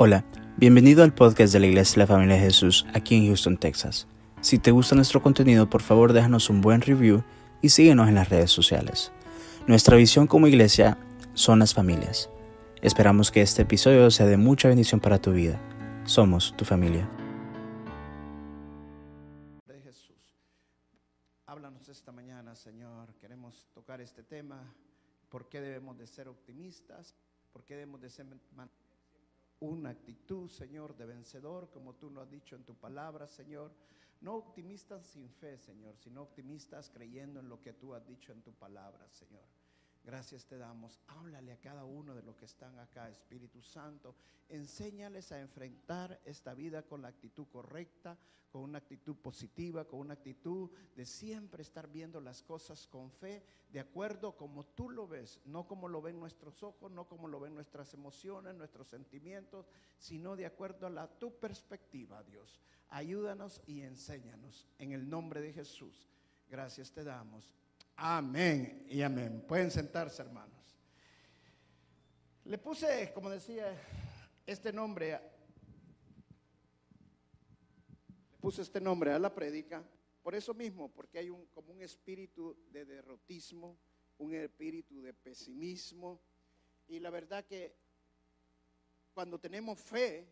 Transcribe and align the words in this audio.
Hola, 0.00 0.24
bienvenido 0.56 1.02
al 1.02 1.12
podcast 1.12 1.52
de 1.52 1.58
la 1.58 1.66
Iglesia 1.66 1.94
de 1.94 1.98
la 1.98 2.06
Familia 2.06 2.36
de 2.36 2.42
Jesús 2.42 2.86
aquí 2.94 3.16
en 3.16 3.26
Houston, 3.26 3.56
Texas. 3.56 4.06
Si 4.40 4.60
te 4.60 4.70
gusta 4.70 4.94
nuestro 4.94 5.20
contenido, 5.20 5.68
por 5.68 5.82
favor 5.82 6.12
déjanos 6.12 6.50
un 6.50 6.60
buen 6.60 6.82
review 6.82 7.24
y 7.62 7.70
síguenos 7.70 8.06
en 8.06 8.14
las 8.14 8.28
redes 8.28 8.52
sociales. 8.52 9.10
Nuestra 9.66 9.96
visión 9.96 10.28
como 10.28 10.46
iglesia 10.46 10.98
son 11.34 11.58
las 11.58 11.74
familias. 11.74 12.30
Esperamos 12.80 13.32
que 13.32 13.42
este 13.42 13.62
episodio 13.62 14.08
sea 14.12 14.26
de 14.26 14.36
mucha 14.36 14.68
bendición 14.68 15.00
para 15.00 15.20
tu 15.20 15.32
vida. 15.32 15.60
Somos 16.04 16.56
tu 16.56 16.64
familia. 16.64 17.10
de 19.66 19.80
Jesús. 19.80 20.38
Háblanos 21.46 21.88
esta 21.88 22.12
mañana, 22.12 22.54
Señor. 22.54 23.12
Queremos 23.20 23.66
tocar 23.74 24.00
este 24.00 24.22
tema. 24.22 24.62
¿Por 25.28 25.48
qué 25.48 25.60
debemos 25.60 25.98
de 25.98 26.06
ser 26.06 26.28
optimistas? 26.28 27.16
¿Por 27.52 27.64
qué 27.64 27.74
debemos 27.74 28.00
de 28.00 28.10
ser 28.10 28.26
una 29.60 29.90
actitud, 29.90 30.48
Señor, 30.48 30.96
de 30.96 31.06
vencedor, 31.06 31.70
como 31.70 31.94
tú 31.94 32.10
lo 32.10 32.20
has 32.20 32.30
dicho 32.30 32.54
en 32.54 32.64
tu 32.64 32.74
palabra, 32.74 33.26
Señor? 33.26 33.72
No 34.20 34.34
optimistas 34.34 35.06
sin 35.06 35.28
fe, 35.30 35.58
Señor, 35.58 35.96
sino 35.96 36.22
optimistas 36.22 36.90
creyendo 36.90 37.40
en 37.40 37.48
lo 37.48 37.60
que 37.60 37.72
tú 37.72 37.94
has 37.94 38.06
dicho 38.06 38.32
en 38.32 38.42
tu 38.42 38.52
palabra, 38.52 39.08
Señor. 39.10 39.44
Gracias 40.04 40.46
te 40.46 40.56
damos. 40.56 40.98
Háblale 41.08 41.52
a 41.52 41.60
cada 41.60 41.84
uno 41.84 42.14
de 42.14 42.22
los 42.22 42.36
que 42.36 42.46
están 42.46 42.78
acá, 42.78 43.10
Espíritu 43.10 43.62
Santo. 43.62 44.14
Enséñales 44.48 45.32
a 45.32 45.40
enfrentar 45.40 46.20
esta 46.24 46.54
vida 46.54 46.82
con 46.82 47.02
la 47.02 47.08
actitud 47.08 47.46
correcta, 47.48 48.16
con 48.50 48.62
una 48.62 48.78
actitud 48.78 49.16
positiva, 49.16 49.84
con 49.84 50.00
una 50.00 50.14
actitud 50.14 50.70
de 50.96 51.04
siempre 51.04 51.62
estar 51.62 51.88
viendo 51.88 52.20
las 52.20 52.42
cosas 52.42 52.86
con 52.86 53.10
fe, 53.10 53.44
de 53.70 53.80
acuerdo 53.80 54.36
como 54.36 54.64
tú 54.64 54.88
lo 54.88 55.06
ves, 55.06 55.40
no 55.44 55.66
como 55.66 55.88
lo 55.88 56.00
ven 56.00 56.18
nuestros 56.18 56.62
ojos, 56.62 56.90
no 56.90 57.06
como 57.06 57.28
lo 57.28 57.40
ven 57.40 57.54
nuestras 57.54 57.92
emociones, 57.92 58.54
nuestros 58.54 58.88
sentimientos, 58.88 59.66
sino 59.98 60.36
de 60.36 60.46
acuerdo 60.46 60.86
a 60.86 60.90
la 60.90 61.06
tu 61.06 61.38
perspectiva, 61.38 62.22
Dios. 62.24 62.60
Ayúdanos 62.88 63.60
y 63.66 63.82
enséñanos 63.82 64.66
en 64.78 64.92
el 64.92 65.08
nombre 65.08 65.42
de 65.42 65.52
Jesús. 65.52 66.08
Gracias 66.48 66.90
te 66.90 67.04
damos. 67.04 67.54
Amén 68.00 68.86
y 68.88 69.02
amén. 69.02 69.44
Pueden 69.48 69.72
sentarse, 69.72 70.22
hermanos. 70.22 70.78
Le 72.44 72.56
puse, 72.56 73.12
como 73.12 73.28
decía, 73.28 73.76
este 74.46 74.72
nombre, 74.72 75.18
le 78.30 78.38
puse 78.40 78.62
este 78.62 78.80
nombre 78.80 79.10
a 79.10 79.18
la 79.18 79.34
prédica, 79.34 79.82
por 80.22 80.36
eso 80.36 80.54
mismo, 80.54 80.88
porque 80.92 81.18
hay 81.18 81.28
un, 81.28 81.46
como 81.46 81.72
un 81.72 81.82
espíritu 81.82 82.56
de 82.70 82.84
derrotismo, 82.84 83.76
un 84.18 84.32
espíritu 84.32 85.02
de 85.02 85.12
pesimismo, 85.12 86.20
y 86.86 87.00
la 87.00 87.10
verdad 87.10 87.44
que 87.46 87.74
cuando 89.12 89.40
tenemos 89.40 89.80
fe, 89.80 90.24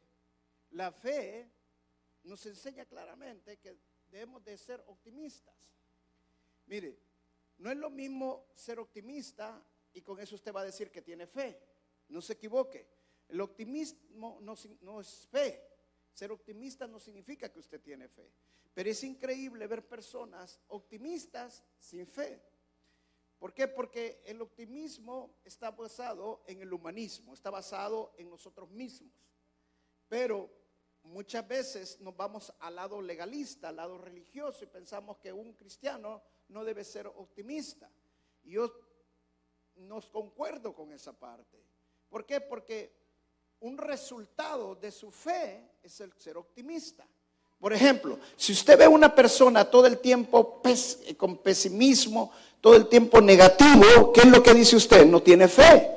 la 0.70 0.92
fe 0.92 1.50
nos 2.22 2.46
enseña 2.46 2.84
claramente 2.84 3.56
que 3.56 3.76
debemos 4.08 4.44
de 4.44 4.56
ser 4.56 4.84
optimistas. 4.86 5.74
Mire, 6.66 7.05
no 7.58 7.70
es 7.70 7.76
lo 7.76 7.90
mismo 7.90 8.46
ser 8.54 8.78
optimista 8.78 9.62
y 9.92 10.02
con 10.02 10.20
eso 10.20 10.34
usted 10.34 10.52
va 10.52 10.60
a 10.60 10.64
decir 10.64 10.90
que 10.90 11.02
tiene 11.02 11.26
fe. 11.26 11.58
No 12.08 12.20
se 12.20 12.34
equivoque. 12.34 12.86
El 13.28 13.40
optimismo 13.40 14.38
no, 14.42 15.00
es 15.00 15.26
fe. 15.30 15.62
Ser 16.12 16.32
optimista 16.32 16.86
no 16.86 17.00
significa 17.00 17.50
que 17.50 17.58
usted 17.58 17.80
tiene 17.80 18.08
fe. 18.08 18.30
Pero 18.74 18.90
es 18.90 19.02
increíble 19.04 19.66
ver 19.66 19.88
personas 19.88 20.60
optimistas 20.68 21.64
sin 21.78 22.06
fe. 22.06 22.42
¿Por 23.38 23.54
qué? 23.54 23.68
Porque 23.68 24.22
el 24.26 24.40
optimismo 24.42 25.40
está 25.44 25.70
basado 25.70 26.42
en 26.46 26.60
el 26.60 26.72
humanismo, 26.72 27.34
está 27.34 27.50
basado 27.50 28.14
en 28.18 28.30
nosotros 28.30 28.70
mismos. 28.70 29.12
Pero 30.08 30.50
muchas 31.04 31.46
veces 31.46 32.00
nos 32.00 32.16
vamos 32.16 32.52
al 32.60 32.76
lado 32.76 33.00
legalista, 33.00 33.68
al 33.68 33.76
lado 33.76 33.98
religioso 33.98 34.64
y 34.64 34.68
pensamos 34.68 35.18
que 35.18 35.32
un 35.32 35.54
cristiano 35.54 36.22
no 36.48 36.64
debe 36.64 36.84
ser 36.84 37.06
optimista. 37.06 37.90
Y 38.44 38.52
yo 38.52 38.72
no 39.76 40.00
concuerdo 40.10 40.74
con 40.74 40.92
esa 40.92 41.12
parte. 41.12 41.58
¿Por 42.08 42.24
qué? 42.24 42.40
Porque 42.40 42.92
un 43.60 43.78
resultado 43.78 44.74
de 44.74 44.90
su 44.90 45.10
fe 45.10 45.70
es 45.82 46.00
el 46.00 46.12
ser 46.14 46.36
optimista. 46.36 47.06
Por 47.60 47.72
ejemplo, 47.72 48.18
si 48.36 48.52
usted 48.52 48.78
ve 48.78 48.84
a 48.84 48.90
una 48.90 49.14
persona 49.14 49.64
todo 49.64 49.86
el 49.86 49.98
tiempo 49.98 50.62
con 51.16 51.38
pesimismo, 51.38 52.32
todo 52.60 52.76
el 52.76 52.86
tiempo 52.86 53.20
negativo, 53.20 54.12
¿qué 54.12 54.20
es 54.20 54.26
lo 54.26 54.42
que 54.42 54.52
dice 54.52 54.76
usted? 54.76 55.06
No 55.06 55.22
tiene 55.22 55.48
fe. 55.48 55.90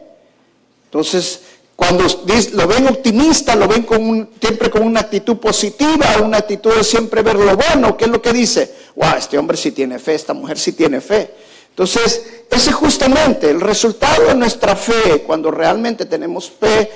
Entonces, 0.86 1.49
cuando 1.80 2.04
lo 2.04 2.68
ven 2.68 2.88
optimista, 2.90 3.56
lo 3.56 3.66
ven 3.66 3.84
con 3.84 4.04
un- 4.04 4.30
siempre 4.42 4.70
con 4.70 4.82
una 4.84 5.00
actitud 5.00 5.38
positiva, 5.38 6.18
una 6.22 6.40
actitud 6.40 6.76
de 6.76 6.84
siempre 6.84 7.22
ver 7.22 7.38
lo 7.38 7.56
bueno, 7.56 7.96
¿qué 7.96 8.04
es 8.04 8.12
lo 8.12 8.22
que 8.22 8.34
dice? 8.34 8.70
Wow, 8.98 9.14
este 9.18 9.38
hombre 9.38 9.56
sí 9.56 9.72
tiene 9.72 9.98
fe, 9.98 10.14
esta 10.14 10.34
mujer 10.34 10.60
sí 10.60 10.74
tiene 10.74 11.00
fe. 11.00 11.34
Entonces, 11.70 12.22
ese 12.52 12.70
es 12.72 12.76
justamente 12.76 13.50
el 13.50 13.62
resultado 13.62 14.26
de 14.28 14.36
nuestra 14.36 14.76
fe, 14.76 15.24
cuando 15.26 15.52
realmente 15.52 16.06
tenemos 16.06 16.52
fe, 16.52 16.92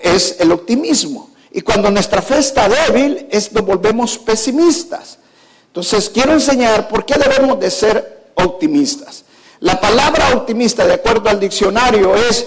es 0.00 0.36
el 0.38 0.52
optimismo. 0.52 1.30
Y 1.50 1.60
cuando 1.62 1.90
nuestra 1.90 2.22
fe 2.22 2.38
está 2.38 2.68
débil, 2.68 3.26
es, 3.32 3.52
nos 3.52 3.66
volvemos 3.66 4.16
pesimistas. 4.18 5.18
Entonces, 5.66 6.08
quiero 6.08 6.34
enseñar 6.34 6.86
por 6.86 7.04
qué 7.04 7.14
debemos 7.18 7.58
de 7.58 7.72
ser 7.72 8.28
optimistas. 8.36 9.24
La 9.58 9.80
palabra 9.80 10.34
optimista, 10.36 10.86
de 10.86 10.94
acuerdo 10.94 11.28
al 11.28 11.40
diccionario, 11.40 12.14
es 12.14 12.46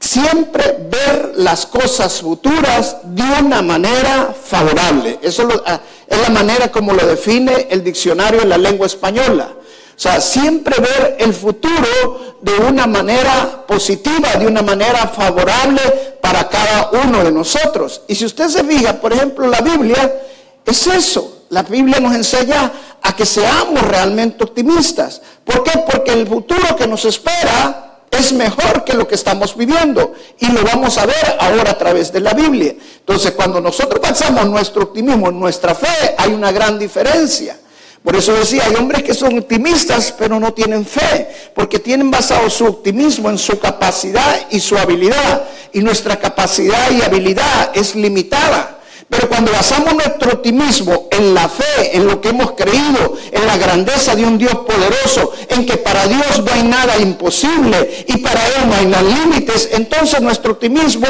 siempre 0.00 0.78
ver 0.90 1.32
las 1.36 1.66
cosas 1.66 2.20
futuras 2.20 2.98
de 3.04 3.22
una 3.22 3.62
manera 3.62 4.34
favorable. 4.40 5.18
Eso 5.22 5.48
ah, 5.66 5.80
es 6.06 6.20
la 6.20 6.30
manera 6.30 6.70
como 6.70 6.92
lo 6.92 7.06
define 7.06 7.68
el 7.70 7.82
diccionario 7.82 8.42
en 8.42 8.48
la 8.48 8.58
lengua 8.58 8.86
española. 8.86 9.50
O 9.54 10.00
sea, 10.00 10.20
siempre 10.20 10.76
ver 10.80 11.16
el 11.18 11.34
futuro 11.34 12.36
de 12.40 12.52
una 12.54 12.86
manera 12.86 13.64
positiva, 13.66 14.36
de 14.36 14.46
una 14.46 14.62
manera 14.62 15.08
favorable 15.08 15.80
para 16.22 16.48
cada 16.48 16.90
uno 17.04 17.24
de 17.24 17.32
nosotros. 17.32 18.02
Y 18.06 18.14
si 18.14 18.24
usted 18.24 18.48
se 18.48 18.62
fija, 18.62 19.00
por 19.00 19.12
ejemplo, 19.12 19.48
la 19.48 19.60
Biblia 19.60 20.22
es 20.64 20.86
eso. 20.86 21.46
La 21.48 21.64
Biblia 21.64 21.98
nos 21.98 22.14
enseña 22.14 22.70
a 23.02 23.16
que 23.16 23.26
seamos 23.26 23.82
realmente 23.82 24.44
optimistas. 24.44 25.20
¿Por 25.44 25.64
qué? 25.64 25.72
Porque 25.90 26.12
el 26.12 26.28
futuro 26.28 26.76
que 26.76 26.86
nos 26.86 27.04
espera 27.04 27.87
es 28.10 28.32
mejor 28.32 28.84
que 28.84 28.94
lo 28.94 29.06
que 29.06 29.14
estamos 29.14 29.56
viviendo. 29.56 30.14
Y 30.38 30.48
lo 30.48 30.62
vamos 30.62 30.98
a 30.98 31.06
ver 31.06 31.36
ahora 31.38 31.72
a 31.72 31.78
través 31.78 32.12
de 32.12 32.20
la 32.20 32.34
Biblia. 32.34 32.74
Entonces, 33.00 33.32
cuando 33.32 33.60
nosotros 33.60 34.00
basamos 34.00 34.46
nuestro 34.46 34.84
optimismo 34.84 35.28
en 35.28 35.38
nuestra 35.38 35.74
fe, 35.74 36.14
hay 36.16 36.32
una 36.32 36.52
gran 36.52 36.78
diferencia. 36.78 37.56
Por 38.02 38.16
eso 38.16 38.32
decía, 38.32 38.64
hay 38.64 38.74
hombres 38.76 39.02
que 39.02 39.12
son 39.12 39.38
optimistas, 39.38 40.14
pero 40.16 40.38
no 40.38 40.54
tienen 40.54 40.86
fe, 40.86 41.28
porque 41.54 41.78
tienen 41.78 42.10
basado 42.10 42.48
su 42.48 42.64
optimismo 42.64 43.28
en 43.28 43.38
su 43.38 43.58
capacidad 43.58 44.46
y 44.50 44.60
su 44.60 44.78
habilidad. 44.78 45.44
Y 45.72 45.80
nuestra 45.80 46.16
capacidad 46.16 46.90
y 46.90 47.02
habilidad 47.02 47.72
es 47.74 47.94
limitada. 47.94 48.77
Pero 49.08 49.28
cuando 49.28 49.50
basamos 49.52 49.94
nuestro 49.94 50.32
optimismo 50.32 51.08
en 51.10 51.32
la 51.32 51.48
fe, 51.48 51.96
en 51.96 52.06
lo 52.06 52.20
que 52.20 52.28
hemos 52.28 52.52
creído, 52.52 53.16
en 53.32 53.46
la 53.46 53.56
grandeza 53.56 54.14
de 54.14 54.24
un 54.24 54.36
Dios 54.36 54.54
poderoso, 54.54 55.32
en 55.48 55.64
que 55.64 55.78
para 55.78 56.06
Dios 56.06 56.42
no 56.44 56.52
hay 56.52 56.62
nada 56.62 56.98
imposible 56.98 58.04
y 58.06 58.18
para 58.18 58.46
Él 58.46 58.68
no 58.68 58.74
hay 58.74 58.86
nada 58.86 59.02
límites, 59.02 59.70
entonces 59.72 60.20
nuestro 60.20 60.52
optimismo 60.52 61.06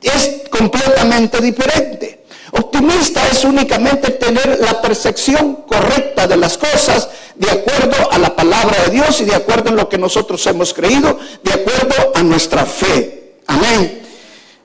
es 0.00 0.42
completamente 0.48 1.40
diferente. 1.40 2.20
Optimista 2.52 3.20
es 3.28 3.44
únicamente 3.44 4.10
tener 4.12 4.60
la 4.60 4.80
percepción 4.80 5.64
correcta 5.66 6.26
de 6.26 6.36
las 6.36 6.56
cosas 6.56 7.08
de 7.34 7.50
acuerdo 7.50 8.12
a 8.12 8.18
la 8.18 8.34
palabra 8.34 8.84
de 8.84 8.90
Dios 8.90 9.20
y 9.20 9.24
de 9.24 9.34
acuerdo 9.34 9.70
en 9.70 9.76
lo 9.76 9.88
que 9.88 9.98
nosotros 9.98 10.44
hemos 10.46 10.74
creído, 10.74 11.18
de 11.42 11.52
acuerdo 11.52 12.12
a 12.14 12.22
nuestra 12.22 12.64
fe. 12.64 13.34
Amén. 13.46 14.00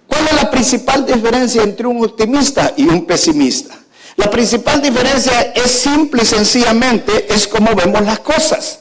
¿Cuál 0.08 0.28
es 0.28 0.34
la 0.34 0.52
principal 0.52 1.06
diferencia 1.06 1.64
entre 1.64 1.88
un 1.88 2.04
optimista 2.04 2.74
y 2.78 2.88
un 2.88 3.06
pesimista? 3.06 3.76
La 4.18 4.30
principal 4.30 4.82
diferencia 4.82 5.54
es 5.56 5.72
simple 5.72 6.24
y 6.24 6.26
sencillamente 6.26 7.34
es 7.34 7.48
cómo 7.48 7.76
vemos 7.76 8.02
las 8.02 8.20
cosas, 8.20 8.80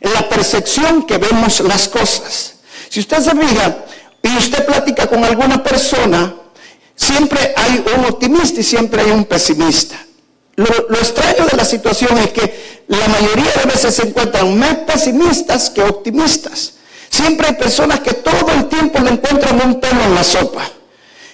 en 0.00 0.12
la 0.12 0.28
percepción 0.28 1.04
que 1.04 1.18
vemos 1.18 1.60
las 1.60 1.88
cosas. 1.88 2.54
Si 2.88 3.00
usted 3.00 3.18
se 3.18 3.30
fija 3.30 3.76
y 4.22 4.36
usted 4.36 4.66
platica 4.66 5.06
con 5.06 5.24
alguna 5.24 5.62
persona, 5.62 6.34
siempre 6.96 7.54
hay 7.56 7.84
un 7.96 8.04
optimista 8.06 8.60
y 8.60 8.64
siempre 8.64 9.02
hay 9.02 9.10
un 9.12 9.24
pesimista. 9.24 9.96
Lo, 10.56 10.66
lo 10.88 10.98
extraño 10.98 11.46
de 11.46 11.56
la 11.56 11.64
situación 11.64 12.18
es 12.18 12.30
que 12.32 12.84
la 12.88 13.08
mayoría 13.08 13.52
de 13.52 13.72
veces 13.72 13.94
se 13.94 14.02
encuentran 14.02 14.58
más 14.58 14.78
pesimistas 14.78 15.70
que 15.70 15.82
optimistas. 15.82 16.74
Siempre 17.12 17.46
hay 17.48 17.52
personas 17.56 18.00
que 18.00 18.14
todo 18.14 18.50
el 18.56 18.68
tiempo 18.68 18.98
le 19.00 19.10
encuentran 19.10 19.60
un 19.66 19.78
pelo 19.78 20.02
en 20.02 20.14
la 20.14 20.24
sopa. 20.24 20.62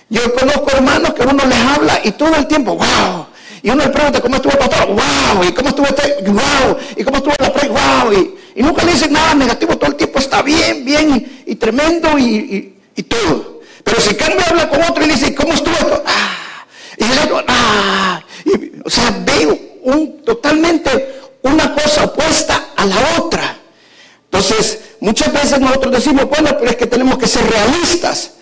Yo 0.09 0.35
conozco 0.35 0.73
hermanos 0.73 1.15
que 1.15 1.23
uno 1.23 1.45
les 1.47 1.59
habla 1.59 2.01
y 2.03 2.11
todo 2.13 2.35
el 2.35 2.49
tiempo, 2.49 2.75
wow. 2.75 3.27
Y 3.63 3.71
uno 3.71 3.85
le 3.85 3.91
pregunta, 3.91 4.21
¿cómo 4.21 4.35
estuvo 4.37 4.53
el 4.55 4.59
pastor? 4.59 4.89
¡Wow! 4.89 5.45
¿Y 5.45 5.53
cómo 5.53 5.69
estuvo 5.69 5.87
este? 5.87 6.17
¡Wow! 6.25 6.79
¿Y 6.97 7.05
cómo 7.05 7.19
estuvo 7.19 7.35
la 7.39 7.53
pre? 7.53 7.69
¡Wow! 7.69 8.13
Y, 8.13 8.35
y 8.57 8.63
nunca 8.65 8.83
le 8.85 8.93
dicen 8.93 9.13
nada 9.13 9.35
negativo, 9.37 9.79
todo 9.79 9.91
el 9.91 9.97
tiempo 9.97 10.19
está 10.19 10.43
bien, 10.43 10.85
bien 10.85 11.43
y, 11.47 11.55
tremendo 11.55 12.19
y, 12.19 12.75
y- 12.97 13.03
todo. 13.05 13.61
Pero 13.85 14.01
si 14.01 14.17
cambia 14.17 14.47
habla 14.51 14.69
con 14.69 14.83
otro 14.83 15.05
y 15.05 15.09
dice, 15.11 15.33
¿cómo 15.33 15.53
estuvo 15.53 15.77
esto? 15.77 16.03
Ah, 16.05 16.67
y 16.97 17.05
luego, 17.05 17.41
ah, 17.47 18.21
o 18.85 18.91
sea, 18.91 19.17
veo 19.25 19.57
un, 19.85 20.23
totalmente 20.25 21.21
una 21.43 21.73
cosa 21.73 22.05
opuesta 22.05 22.71
a 22.77 22.85
la 22.85 22.97
otra. 23.19 23.57
Entonces, 24.25 24.88
muchas 25.01 25.33
veces 25.33 25.61
nosotros 25.61 25.93
decimos, 25.93 26.29
bueno, 26.29 26.51
pero 26.59 26.71
es 26.71 26.77
que 26.77 26.87
tenemos 26.87 27.19
que 27.19 27.27
ser 27.27 27.49
realistas. 27.51 28.33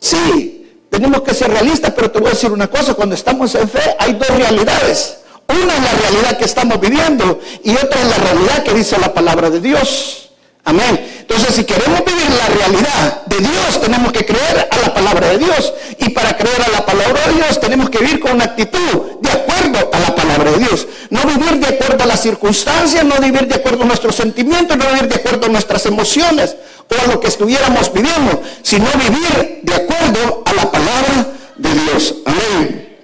Sí, 0.00 0.58
tenemos 0.90 1.22
que 1.22 1.34
ser 1.34 1.50
realistas, 1.50 1.92
pero 1.94 2.10
te 2.10 2.18
voy 2.18 2.28
a 2.28 2.32
decir 2.32 2.50
una 2.50 2.68
cosa, 2.68 2.94
cuando 2.94 3.14
estamos 3.14 3.54
en 3.54 3.68
fe 3.68 3.96
hay 3.98 4.14
dos 4.14 4.28
realidades. 4.28 5.18
Una 5.48 5.74
es 5.74 5.82
la 5.82 5.92
realidad 5.92 6.38
que 6.38 6.44
estamos 6.44 6.78
viviendo 6.78 7.40
y 7.64 7.70
otra 7.72 8.00
es 8.02 8.08
la 8.08 8.16
realidad 8.18 8.62
que 8.64 8.74
dice 8.74 8.98
la 8.98 9.14
palabra 9.14 9.48
de 9.48 9.60
Dios. 9.60 10.27
Amén. 10.68 11.00
Entonces, 11.20 11.54
si 11.54 11.64
queremos 11.64 12.04
vivir 12.04 12.28
la 12.28 12.46
realidad 12.54 13.24
de 13.24 13.38
Dios, 13.38 13.80
tenemos 13.80 14.12
que 14.12 14.26
creer 14.26 14.68
a 14.70 14.76
la 14.76 14.92
palabra 14.92 15.28
de 15.28 15.38
Dios. 15.38 15.72
Y 15.96 16.10
para 16.10 16.36
creer 16.36 16.60
a 16.60 16.68
la 16.68 16.84
palabra 16.84 17.26
de 17.26 17.36
Dios, 17.36 17.58
tenemos 17.58 17.88
que 17.88 18.00
vivir 18.00 18.20
con 18.20 18.32
una 18.32 18.44
actitud 18.44 19.18
de 19.22 19.30
acuerdo 19.30 19.90
a 19.90 19.98
la 19.98 20.14
palabra 20.14 20.50
de 20.50 20.58
Dios. 20.58 20.86
No 21.08 21.22
vivir 21.22 21.58
de 21.58 21.68
acuerdo 21.68 22.04
a 22.04 22.06
las 22.06 22.20
circunstancias, 22.20 23.02
no 23.02 23.16
vivir 23.16 23.48
de 23.48 23.54
acuerdo 23.54 23.84
a 23.84 23.86
nuestros 23.86 24.14
sentimientos, 24.14 24.76
no 24.76 24.84
vivir 24.88 25.08
de 25.08 25.14
acuerdo 25.14 25.46
a 25.46 25.48
nuestras 25.48 25.86
emociones 25.86 26.54
o 26.90 27.02
a 27.02 27.06
lo 27.14 27.18
que 27.18 27.28
estuviéramos 27.28 27.90
viviendo, 27.90 28.42
sino 28.62 28.84
vivir 28.92 29.60
de 29.62 29.74
acuerdo 29.74 30.42
a 30.44 30.52
la 30.52 30.70
palabra 30.70 31.28
de 31.56 31.70
Dios. 31.72 32.14
Amén. 32.26 32.98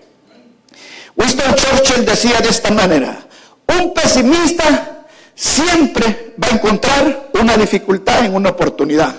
Winston 1.16 1.54
Churchill 1.54 2.04
decía 2.04 2.42
de 2.42 2.50
esta 2.50 2.70
manera, 2.70 3.26
un 3.68 3.94
pesimista 3.94 4.93
siempre 5.34 6.34
va 6.42 6.48
a 6.48 6.50
encontrar 6.52 7.30
una 7.40 7.56
dificultad 7.56 8.24
en 8.24 8.34
una 8.34 8.50
oportunidad. 8.50 9.14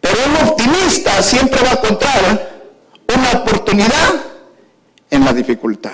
Pero 0.00 0.16
un 0.26 0.48
optimista 0.48 1.22
siempre 1.22 1.62
va 1.62 1.70
a 1.70 1.72
encontrar 1.74 2.52
una 3.14 3.40
oportunidad 3.40 4.14
en 5.10 5.24
la 5.24 5.32
dificultad. 5.32 5.92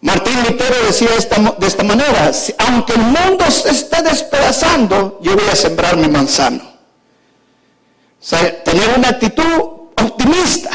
Martín 0.00 0.42
Lutero 0.42 0.74
decía 0.86 1.10
de 1.10 1.66
esta 1.66 1.84
manera, 1.84 2.32
aunque 2.58 2.94
el 2.94 3.02
mundo 3.02 3.48
se 3.50 3.70
esté 3.70 4.02
despedazando, 4.02 5.20
yo 5.22 5.36
voy 5.36 5.48
a 5.48 5.54
sembrar 5.54 5.96
mi 5.96 6.08
manzano. 6.08 6.64
O 6.64 8.24
sea, 8.24 8.62
tener 8.64 8.96
una 8.96 9.10
actitud 9.10 9.44
optimista. 9.96 10.70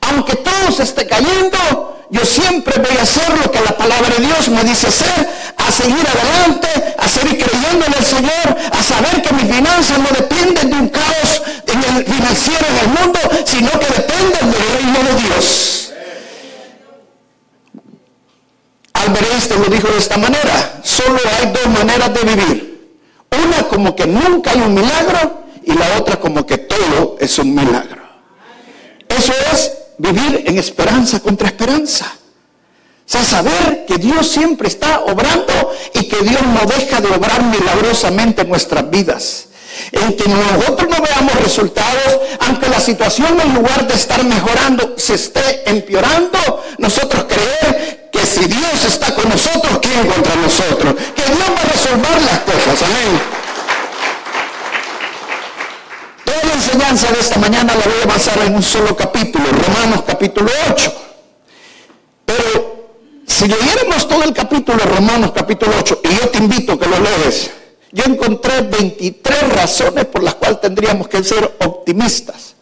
Aunque 0.00 0.36
todo 0.36 0.72
se 0.72 0.84
esté 0.84 1.06
cayendo, 1.06 1.97
yo 2.10 2.24
siempre 2.24 2.80
voy 2.80 2.96
a 2.96 3.02
hacer 3.02 3.28
lo 3.38 3.50
que 3.50 3.60
la 3.60 3.76
palabra 3.76 4.08
de 4.16 4.24
Dios 4.24 4.48
me 4.48 4.64
dice 4.64 4.88
hacer, 4.88 5.28
a 5.56 5.70
seguir 5.70 6.06
adelante, 6.06 6.68
a 6.98 7.06
seguir 7.06 7.44
creyendo 7.44 7.84
en 7.84 7.94
el 7.94 8.04
Señor, 8.04 8.56
a 8.72 8.82
saber 8.82 9.20
que 9.22 9.34
mis 9.34 9.54
finanzas 9.54 9.98
no 9.98 10.08
dependen 10.16 10.70
de 10.70 10.76
un 10.76 10.88
caos 10.88 11.42
en 11.66 11.96
el 11.96 12.04
financiero 12.04 12.66
en 12.66 12.78
el 12.78 12.88
mundo, 12.88 13.20
sino 13.44 13.70
que 13.72 13.86
dependen 13.86 14.50
del 14.50 14.62
reino 14.72 14.98
de 15.04 15.22
Dios. 15.22 15.92
Albert 18.94 19.32
Einstein 19.32 19.62
lo 19.62 19.68
dijo 19.68 19.88
de 19.88 19.98
esta 19.98 20.16
manera, 20.16 20.80
solo 20.82 21.18
hay 21.38 21.52
dos 21.52 21.66
maneras 21.78 22.12
de 22.14 22.20
vivir. 22.22 22.98
Una 23.30 23.68
como 23.68 23.94
que 23.94 24.06
nunca 24.06 24.52
hay 24.52 24.60
un 24.60 24.74
milagro 24.74 25.44
y 25.62 25.74
la 25.74 25.98
otra 25.98 26.18
como 26.18 26.46
que 26.46 26.56
todo 26.56 27.16
es 27.20 27.38
un 27.38 27.54
milagro. 27.54 28.02
Eso 29.08 29.32
es 29.52 29.77
vivir 29.98 30.44
en 30.46 30.58
esperanza 30.58 31.20
contra 31.20 31.48
esperanza. 31.48 32.06
O 33.08 33.10
sea, 33.10 33.24
saber 33.24 33.86
que 33.86 33.96
Dios 33.96 34.28
siempre 34.28 34.68
está 34.68 35.00
obrando 35.00 35.72
y 35.94 36.08
que 36.08 36.18
Dios 36.18 36.42
no 36.42 36.60
deja 36.66 37.00
de 37.00 37.08
obrar 37.08 37.42
milagrosamente 37.42 38.42
en 38.42 38.50
nuestras 38.50 38.88
vidas. 38.90 39.46
En 39.92 40.14
que 40.16 40.28
nosotros 40.28 40.88
no 40.90 41.02
veamos 41.02 41.34
resultados, 41.42 42.18
aunque 42.46 42.68
la 42.68 42.80
situación 42.80 43.40
en 43.40 43.54
lugar 43.54 43.86
de 43.86 43.94
estar 43.94 44.22
mejorando 44.24 44.94
se 44.96 45.14
esté 45.14 45.70
empeorando, 45.70 46.64
nosotros 46.78 47.24
creer 47.24 48.10
que 48.12 48.26
si 48.26 48.44
Dios 48.44 48.84
está 48.86 49.14
con 49.14 49.28
nosotros, 49.28 49.78
¿quién 49.80 50.06
contra 50.06 50.34
nosotros? 50.36 50.94
Que 51.14 51.22
Dios 51.22 51.48
va 51.56 51.60
a 51.60 51.72
resolver 51.72 52.22
las 52.22 52.38
cosas. 52.40 52.82
Amén. 52.82 53.20
Toda 56.24 56.44
la 56.44 56.47
enseñanza 56.58 57.12
de 57.12 57.20
esta 57.20 57.38
mañana 57.38 57.72
la 57.74 57.84
voy 57.84 58.02
a 58.02 58.06
basar 58.06 58.38
en 58.44 58.54
un 58.54 58.62
solo 58.62 58.96
capítulo, 58.96 59.44
Romanos 59.46 60.02
capítulo 60.06 60.50
8. 60.70 60.92
Pero 62.24 62.88
si 63.26 63.46
leyéramos 63.46 64.08
todo 64.08 64.24
el 64.24 64.32
capítulo 64.32 64.78
Romanos 64.84 65.32
capítulo 65.32 65.72
8, 65.78 66.00
y 66.02 66.16
yo 66.16 66.28
te 66.28 66.38
invito 66.38 66.72
a 66.72 66.78
que 66.78 66.86
lo 66.86 66.98
lees, 66.98 67.50
yo 67.92 68.04
encontré 68.04 68.62
23 68.62 69.54
razones 69.54 70.06
por 70.06 70.22
las 70.22 70.34
cuales 70.34 70.60
tendríamos 70.60 71.06
que 71.06 71.22
ser 71.22 71.56
optimistas. 71.60 72.56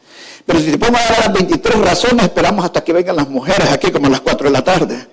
Pero 0.44 0.60
si 0.60 0.70
te 0.70 0.78
pongo 0.78 0.96
a 0.96 1.00
dar 1.00 1.18
las 1.18 1.32
23 1.32 1.78
razones, 1.78 2.26
esperamos 2.26 2.64
hasta 2.64 2.84
que 2.84 2.92
vengan 2.92 3.16
las 3.16 3.28
mujeres 3.28 3.70
aquí 3.70 3.90
como 3.90 4.06
a 4.06 4.10
las 4.10 4.20
4 4.20 4.48
de 4.48 4.52
la 4.52 4.62
tarde. 4.62 5.06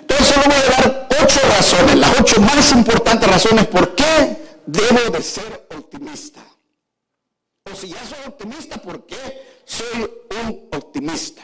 Entonces 0.00 0.26
solo 0.28 0.44
voy 0.44 0.54
a 0.54 0.80
dar 0.82 1.08
8 1.22 1.40
razones, 1.56 1.96
las 1.96 2.20
8 2.20 2.40
más 2.42 2.70
importantes 2.72 3.28
razones 3.28 3.66
por 3.66 3.94
qué 3.94 4.60
debo 4.66 5.10
de 5.10 5.22
ser 5.22 5.66
optimista. 5.74 6.43
O 7.72 7.74
si 7.74 7.88
ya 7.88 8.04
soy 8.04 8.18
optimista, 8.26 8.76
¿por 8.76 9.06
qué 9.06 9.62
soy 9.64 10.02
un 10.42 10.68
optimista? 10.70 11.42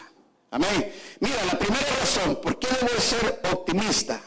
Amén. 0.50 0.92
Mira, 1.18 1.42
la 1.46 1.58
primera 1.58 1.96
razón, 1.98 2.38
¿por 2.42 2.58
qué 2.58 2.68
debo 2.78 3.00
ser 3.00 3.40
optimista? 3.50 4.20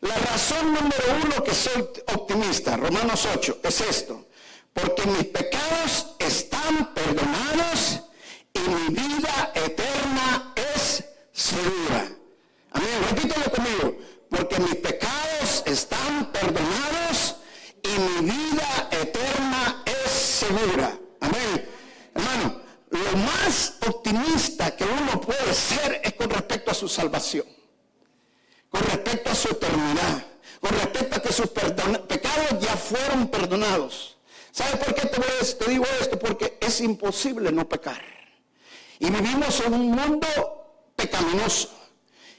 La 0.00 0.16
razón 0.16 0.72
número 0.72 1.04
uno 1.22 1.44
que 1.44 1.52
soy 1.52 1.82
optimista, 2.14 2.78
Romanos 2.78 3.28
8, 3.30 3.58
es 3.64 3.80
esto. 3.82 4.28
Porque 4.72 5.04
mis 5.04 5.24
pecados 5.24 6.16
están 6.20 6.94
perdonados 6.94 8.00
y 8.54 8.60
mi 8.60 8.94
vida 8.94 9.52
eterna 9.54 10.54
es 10.56 11.04
segura. 11.32 12.16
Amén. 12.70 12.98
Repítelo 13.10 13.52
conmigo. 13.52 13.98
Porque 14.30 14.58
mis 14.58 14.76
pecados 14.76 15.64
están 15.66 16.32
perdonados 16.32 17.36
y 17.82 18.22
mi 18.22 18.30
vida 18.30 18.88
eterna 18.90 19.82
es 19.84 20.10
segura. 20.10 20.98
Amén. 21.26 21.68
Hermano, 22.14 22.60
lo 22.90 23.16
más 23.18 23.74
optimista 23.86 24.76
que 24.76 24.84
uno 24.84 25.20
puede 25.20 25.52
ser 25.52 26.00
es 26.04 26.14
con 26.14 26.30
respecto 26.30 26.70
a 26.70 26.74
su 26.74 26.88
salvación, 26.88 27.46
con 28.70 28.82
respecto 28.82 29.30
a 29.30 29.34
su 29.34 29.48
eternidad, 29.48 30.24
con 30.60 30.70
respecto 30.70 31.16
a 31.16 31.22
que 31.22 31.32
sus 31.32 31.48
pecados 31.48 32.60
ya 32.60 32.76
fueron 32.76 33.28
perdonados. 33.28 34.16
¿Sabe 34.52 34.76
por 34.76 34.94
qué 34.94 35.06
te, 35.08 35.20
te 35.20 35.70
digo 35.70 35.84
esto? 36.00 36.18
Porque 36.18 36.58
es 36.60 36.80
imposible 36.80 37.52
no 37.52 37.68
pecar. 37.68 38.02
Y 38.98 39.10
vivimos 39.10 39.60
en 39.60 39.74
un 39.74 39.90
mundo 39.90 40.26
pecaminoso. 40.96 41.70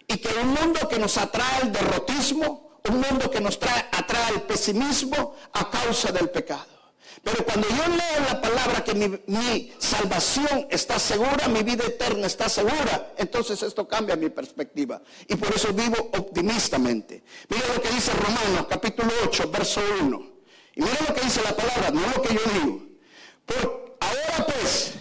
Y 0.07 0.17
que 0.17 0.29
un 0.39 0.47
mundo 0.47 0.87
que 0.87 0.97
nos 0.97 1.17
atrae 1.17 1.63
el 1.63 1.71
derrotismo, 1.71 2.79
un 2.89 3.01
mundo 3.01 3.29
que 3.29 3.41
nos 3.41 3.59
trae, 3.59 3.85
atrae 3.91 4.33
el 4.33 4.41
pesimismo 4.43 5.35
a 5.53 5.69
causa 5.69 6.11
del 6.11 6.29
pecado. 6.29 6.76
Pero 7.23 7.43
cuando 7.45 7.67
yo 7.67 7.87
leo 7.87 8.25
la 8.27 8.41
palabra 8.41 8.83
que 8.83 8.93
mi, 8.93 9.73
salvación 9.79 10.67
está 10.69 10.99
segura, 10.99 11.47
mi 11.47 11.63
vida 11.63 11.85
eterna 11.85 12.27
está 12.27 12.47
segura, 12.47 13.13
entonces 13.17 13.61
esto 13.63 13.87
cambia 13.87 14.15
mi 14.15 14.29
perspectiva. 14.29 15.01
Y 15.27 15.35
por 15.35 15.53
eso 15.53 15.73
vivo 15.73 16.09
optimistamente. 16.13 17.23
Mira 17.49 17.63
lo 17.73 17.81
que 17.81 17.89
dice 17.89 18.11
Romanos 18.13 18.67
capítulo 18.69 19.11
8, 19.25 19.49
verso 19.51 19.81
1. 20.01 20.31
Y 20.75 20.81
mira 20.81 20.97
lo 21.07 21.13
que 21.13 21.21
dice 21.21 21.41
la 21.43 21.55
palabra, 21.55 21.91
no 21.91 22.01
lo 22.01 22.21
que 22.21 22.33
yo 22.33 22.41
digo. 22.53 22.87
Ahora 23.99 24.45
pues, 24.45 24.93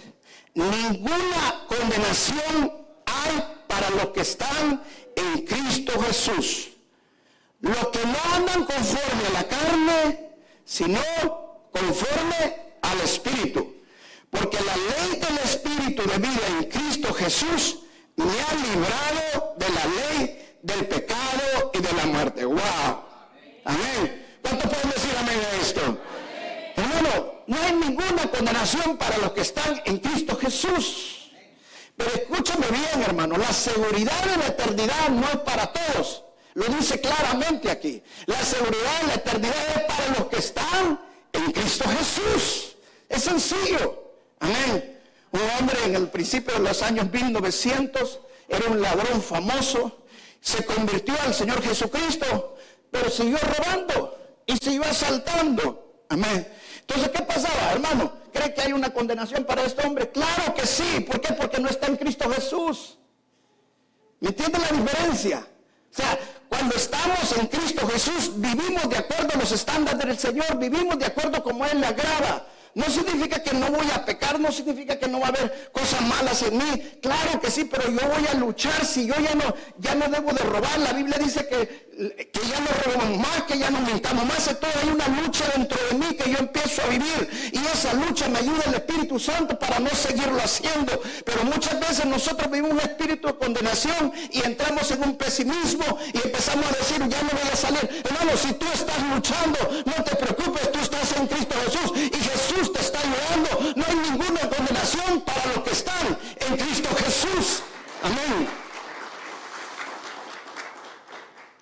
ninguna 0.55 1.67
condenación 1.69 2.73
hay 3.05 3.43
para 3.67 3.91
los 3.91 4.07
que 4.09 4.21
están 4.23 4.83
en 5.15 5.45
Cristo 5.45 5.93
Jesús. 6.03 6.71
Los 7.61 7.89
que 7.89 8.05
no 8.07 8.35
andan 8.35 8.65
conforme 8.65 9.27
a 9.29 9.33
la 9.33 9.49
carne, 9.49 10.31
sino 10.65 11.46
conforme 11.77 12.57
al 12.83 13.01
Espíritu. 13.01 13.75
Porque 14.31 14.59
la 14.61 14.77
ley 14.77 15.21
del 15.21 15.39
Espíritu 15.39 16.03
de 16.09 16.19
vida 16.19 16.47
en 16.59 16.65
Cristo 16.65 17.13
Jesús 17.15 17.79
me 18.17 18.25
ha 18.25 18.55
librado 18.55 19.55
de 19.59 19.69
la 19.71 19.85
ley 20.01 20.59
del 20.63 20.87
pecado 20.87 21.71
y 21.73 21.79
de 21.79 21.93
la 21.93 22.07
muerte. 22.07 22.45
¡Wow! 22.45 23.05
Amén. 23.65 24.27
¿Cuánto 24.43 24.69
pueden 24.69 24.91
decir 24.91 25.15
amén 25.19 25.41
a 25.41 25.63
esto? 25.63 25.99
Hermano, 26.77 27.43
no 27.47 27.57
hay 27.63 27.73
ninguna 27.73 28.31
condenación 28.31 28.97
para 28.97 29.19
los 29.19 29.33
que 29.33 29.43
están 29.43 29.81
en 29.85 29.99
Cristo 29.99 30.37
Jesús. 30.37 31.31
Pero 31.97 32.11
escúchame 32.11 32.67
bien, 32.69 33.03
hermano, 33.03 33.37
la 33.39 33.53
seguridad 33.53 34.23
de 34.25 34.37
la 34.37 34.47
eternidad 34.49 35.09
no 35.11 35.27
es 35.29 35.37
para 35.39 35.73
todos. 35.73 36.25
Lo 36.55 36.65
dice 36.67 37.01
claramente 37.01 37.71
aquí. 37.71 38.03
La 38.27 38.43
seguridad 38.43 39.01
de 39.03 39.07
la 39.09 39.15
eternidad 39.15 39.57
es 39.77 39.83
para 39.83 40.09
los 40.19 40.27
que 40.29 40.39
están 40.39 41.01
Cristo 41.53 41.85
Jesús. 41.89 42.77
Es 43.09 43.23
sencillo. 43.23 44.13
Amén. 44.41 45.01
Un 45.33 45.41
hombre 45.59 45.77
en 45.85 45.95
el 45.95 46.09
principio 46.09 46.55
de 46.55 46.61
los 46.61 46.83
años 46.83 47.11
1900 47.11 48.21
era 48.49 48.71
un 48.71 48.81
ladrón 48.81 49.21
famoso, 49.21 50.05
se 50.41 50.65
convirtió 50.65 51.15
al 51.25 51.35
Señor 51.35 51.63
Jesucristo, 51.63 52.57
pero 52.91 53.11
siguió 53.11 53.39
robando 53.39 54.17
y 54.47 54.71
iba 54.71 54.87
asaltando. 54.87 56.05
Amén. 56.09 56.47
Entonces, 56.81 57.09
¿qué 57.11 57.23
pasaba, 57.23 57.73
hermano? 57.73 58.13
Cree 58.33 58.55
que 58.55 58.63
hay 58.63 58.73
una 58.73 58.93
condenación 58.93 59.45
para 59.45 59.65
este 59.65 59.85
hombre? 59.85 60.11
Claro 60.11 60.55
que 60.55 60.65
sí. 60.67 61.01
¿Por 61.01 61.21
qué? 61.21 61.33
Porque 61.33 61.59
no 61.59 61.69
está 61.69 61.89
en 61.89 61.97
Cristo 61.97 62.31
Jesús. 62.31 62.99
¿Me 64.21 64.29
entiende 64.29 64.59
la 64.59 64.69
diferencia? 64.69 65.47
O 65.91 65.95
sea, 65.95 66.19
cuando 66.49 66.77
estamos 66.77 67.37
en 67.39 67.47
Cristo 67.47 67.87
Jesús, 67.89 68.33
vivimos 68.37 68.89
de 68.89 68.99
acuerdo 68.99 69.35
a 69.35 69.39
los 69.39 69.53
estándares 69.53 70.07
del 70.07 70.19
Señor, 70.19 70.59
vivimos 70.59 70.99
de 70.99 71.07
acuerdo 71.07 71.43
como 71.43 71.65
Él 71.67 71.81
le 71.81 71.87
agrada. 71.87 72.47
No 72.77 72.85
significa 72.91 73.43
que 73.43 73.55
no 73.55 73.71
voy 73.71 73.87
a 73.91 74.05
pecar, 74.05 74.39
no 74.39 74.53
significa 74.53 74.99
que 74.99 75.09
no 75.09 75.19
va 75.19 75.29
a 75.29 75.31
haber 75.31 75.71
cosas 75.73 76.03
malas 76.03 76.43
en 76.43 76.59
mí. 76.59 76.99
Claro 77.01 77.41
que 77.41 77.51
sí, 77.51 77.65
pero 77.65 77.85
yo 77.85 78.07
voy 78.07 78.27
a 78.31 78.35
luchar 78.35 78.85
si 78.85 79.07
yo 79.07 79.15
ya 79.15 79.35
no, 79.35 79.55
ya 79.79 79.95
no 79.95 80.07
debo 80.09 80.31
de 80.35 80.45
robar. 80.45 80.79
La 80.81 80.93
Biblia 80.93 81.17
dice 81.19 81.49
que, 81.49 82.29
que 82.31 82.41
ya 82.47 82.61
no 82.61 82.69
robamos 82.85 83.19
más, 83.19 83.45
que 83.45 83.59
ya 83.59 83.71
no 83.71 83.81
mentamos 83.81 84.27
más. 84.27 84.47
Entonces 84.47 84.83
hay 84.83 84.91
una 84.91 85.09
lucha 85.09 85.45
dentro 85.57 85.79
de 85.89 85.95
mí 85.97 86.17
que 86.17 86.31
yo 86.31 86.39
empiezo 86.39 86.83
a 86.83 86.89
vivir. 86.89 87.51
Y 87.51 87.59
esa 87.67 87.95
lucha 87.95 88.29
me 88.29 88.41
ayuda 88.41 88.65
el 88.67 88.75
Espíritu 88.75 89.19
Santo 89.19 89.59
para 89.59 89.79
no 89.79 89.89
seguirlo 89.89 90.39
haciendo. 90.39 91.01
Pero 91.25 91.45
muchas 91.45 91.81
veces 91.81 92.05
nosotros 92.05 92.51
vivimos 92.51 92.73
un 92.73 92.81
espíritu 92.81 93.29
de 93.29 93.37
condenación 93.37 94.13
y 94.31 94.43
entramos 94.43 94.91
en 94.91 95.03
un 95.03 95.17
pesimismo 95.17 95.99
y 96.13 96.27
empezamos 96.27 96.67
a 96.67 96.77
decir, 96.77 96.99
ya 96.99 97.23
no 97.23 97.31
voy 97.31 97.51
a 97.51 97.57
salir. 97.57 98.03
Hermano, 98.05 98.37
si 98.37 98.53
tú 98.53 98.67
estás 98.75 99.03
luchando, 99.15 99.59
no 99.87 100.05
te 100.05 100.15
preocupes, 100.15 100.71
tú 100.73 100.79
estás 100.79 101.17
en 101.17 101.27
Cristo 101.27 101.55
Jesús 101.65 102.16
Jesús 102.57 102.81
está 102.81 102.99
ayudando. 103.01 103.75
No 103.77 103.85
hay 103.87 103.97
ninguna 103.97 104.41
condenación 104.49 105.21
para 105.21 105.47
los 105.47 105.65
que 105.65 105.71
están 105.73 106.19
en 106.41 106.57
Cristo 106.57 106.89
Jesús. 106.97 107.63
Amén. 108.03 108.49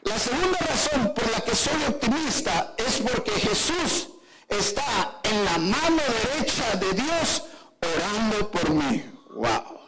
La 0.02 0.18
segunda 0.18 0.58
razón 0.58 1.12
por 1.14 1.30
la 1.32 1.40
que 1.40 1.54
soy 1.54 1.82
optimista 1.88 2.74
es 2.76 3.00
porque 3.00 3.32
Jesús 3.32 4.08
está 4.48 5.20
en 5.24 5.44
la 5.44 5.58
mano 5.58 6.02
derecha 6.22 6.76
de 6.76 6.92
Dios 6.92 7.42
orando 7.80 8.50
por 8.50 8.70
mí. 8.70 9.04
Wow. 9.30 9.80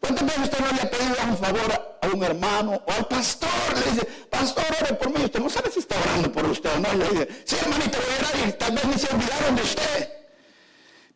¿Cuántas 0.00 0.24
veces 0.24 0.44
usted 0.44 0.60
no 0.60 0.72
le 0.72 0.82
ha 0.82 0.90
pedido 0.90 1.16
un 1.28 1.38
favor 1.38 1.98
a 2.00 2.06
un 2.06 2.22
hermano 2.22 2.80
o 2.86 2.92
al 2.92 3.08
pastor? 3.08 3.50
Le 3.74 3.90
dice, 3.90 4.04
pastor, 4.30 4.64
ore 4.80 4.94
por 4.94 5.10
mí. 5.10 5.24
Usted 5.24 5.40
no 5.40 5.50
sabe 5.50 5.70
si 5.72 5.80
está 5.80 5.96
orando 6.00 6.30
por 6.30 6.44
usted 6.46 6.70
o 6.76 6.78
no. 6.78 6.94
Le 6.94 7.08
dice, 7.08 7.42
sí, 7.44 7.56
hermanito, 7.60 7.98
voy 7.98 8.14
a 8.14 8.38
orar 8.38 8.52
tal 8.52 8.72
vez 8.72 8.84
ni 8.84 8.98
se 8.98 9.12
olvidaron 9.12 9.56
de 9.56 9.62
usted. 9.62 10.17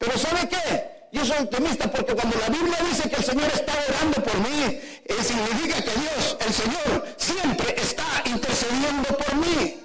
Pero 0.03 0.19
¿sabe 0.19 0.49
qué? 0.49 1.07
Yo 1.13 1.25
soy 1.25 1.39
optimista 1.39 1.89
porque 1.89 2.13
cuando 2.13 2.37
la 2.37 2.49
Biblia 2.49 2.77
dice 2.91 3.09
que 3.09 3.15
el 3.15 3.25
Señor 3.25 3.49
está 3.55 3.73
orando 3.89 4.21
por 4.21 4.37
mí, 4.41 4.65
eh, 4.65 5.15
significa 5.23 5.81
que 5.81 5.93
Dios, 6.01 6.37
el 6.45 6.53
Señor, 6.53 7.07
siempre 7.17 7.77
está 7.81 8.05
intercediendo 8.25 9.17
por 9.17 9.37
mí. 9.37 9.79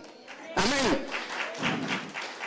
Amén. 0.56 1.06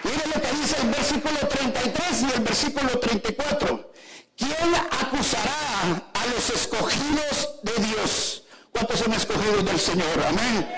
Miren 0.03 0.31
lo 0.35 0.43
que 0.43 0.53
dice 0.61 0.77
el 0.83 0.89
versículo 0.89 1.39
33 1.49 2.23
y 2.23 2.37
el 2.37 2.41
versículo 2.41 2.99
34. 2.99 3.93
¿Quién 4.37 4.75
acusará 5.01 6.11
a 6.13 6.27
los 6.27 6.51
escogidos 6.51 7.61
de 7.63 7.85
Dios? 7.85 8.43
¿Cuántos 8.73 8.99
son 8.99 9.13
escogidos 9.13 9.65
del 9.65 9.79
Señor? 9.79 10.25
Amén. 10.27 10.69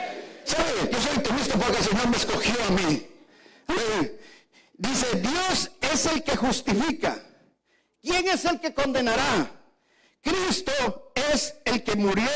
¿Sabe? 0.44 0.90
Yo 0.92 1.00
soy 1.00 1.16
optimista 1.16 1.54
porque 1.56 1.78
el 1.78 1.84
Señor 1.84 2.08
me 2.08 2.16
escogió 2.18 2.64
a 2.68 2.70
mí. 2.72 3.08
Amén. 3.68 4.21
Dice, 4.82 5.20
Dios 5.20 5.70
es 5.80 6.06
el 6.06 6.24
que 6.24 6.36
justifica. 6.36 7.22
¿Quién 8.02 8.26
es 8.26 8.44
el 8.44 8.58
que 8.58 8.74
condenará? 8.74 9.48
Cristo 10.20 11.12
es 11.14 11.54
el 11.64 11.84
que 11.84 11.94
murió, 11.94 12.28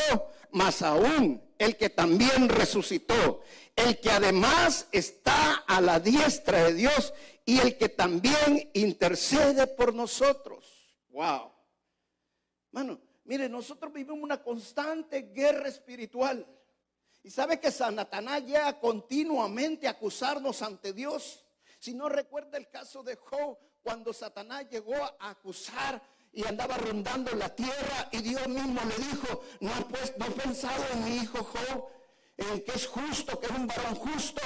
más 0.51 0.81
aún 0.81 1.43
el 1.57 1.75
que 1.75 1.89
también 1.89 2.47
resucitó, 2.47 3.41
el 3.75 3.99
que 3.99 4.11
además 4.11 4.87
está 4.93 5.55
a 5.67 5.81
la 5.81 5.99
diestra 5.99 6.63
de 6.63 6.73
Dios 6.73 7.13
y 7.43 7.59
el 7.59 7.77
que 7.77 7.89
también 7.89 8.69
intercede 8.73 9.67
por 9.67 9.93
nosotros. 9.93 10.95
Wow. 11.09 11.51
Mano, 12.71 12.97
mire, 13.25 13.49
nosotros 13.49 13.91
vivimos 13.91 14.23
una 14.23 14.41
constante 14.41 15.33
guerra 15.33 15.67
espiritual. 15.67 16.47
Y 17.23 17.29
sabe 17.29 17.59
que 17.59 17.71
Satanás 17.71 18.45
llega 18.45 18.79
continuamente 18.79 19.85
a 19.85 19.91
acusarnos 19.91 20.61
ante 20.61 20.93
Dios. 20.93 21.43
Si 21.87 21.93
no 21.93 22.09
recuerda 22.09 22.57
el 22.57 22.67
caso 22.67 23.01
de 23.01 23.15
Job, 23.15 23.57
cuando 23.81 24.11
Satanás 24.11 24.65
llegó 24.69 24.93
a 24.93 25.29
acusar 25.29 26.01
y 26.33 26.45
andaba 26.45 26.75
rondando 26.75 27.33
la 27.33 27.55
tierra 27.55 28.09
y 28.11 28.17
Dios 28.17 28.45
mismo 28.49 28.81
le 28.83 28.95
dijo, 29.05 29.41
no 29.61 29.71
has, 29.71 29.85
pues, 29.85 30.13
no 30.17 30.25
pensado 30.25 30.83
en 30.91 31.05
mi 31.05 31.15
hijo 31.15 31.41
Job, 31.45 31.87
en 32.35 32.61
que 32.65 32.71
es 32.73 32.87
justo, 32.87 33.39
que 33.39 33.45
es 33.45 33.53
un 33.53 33.67
varón 33.67 33.95
justo. 33.95 34.41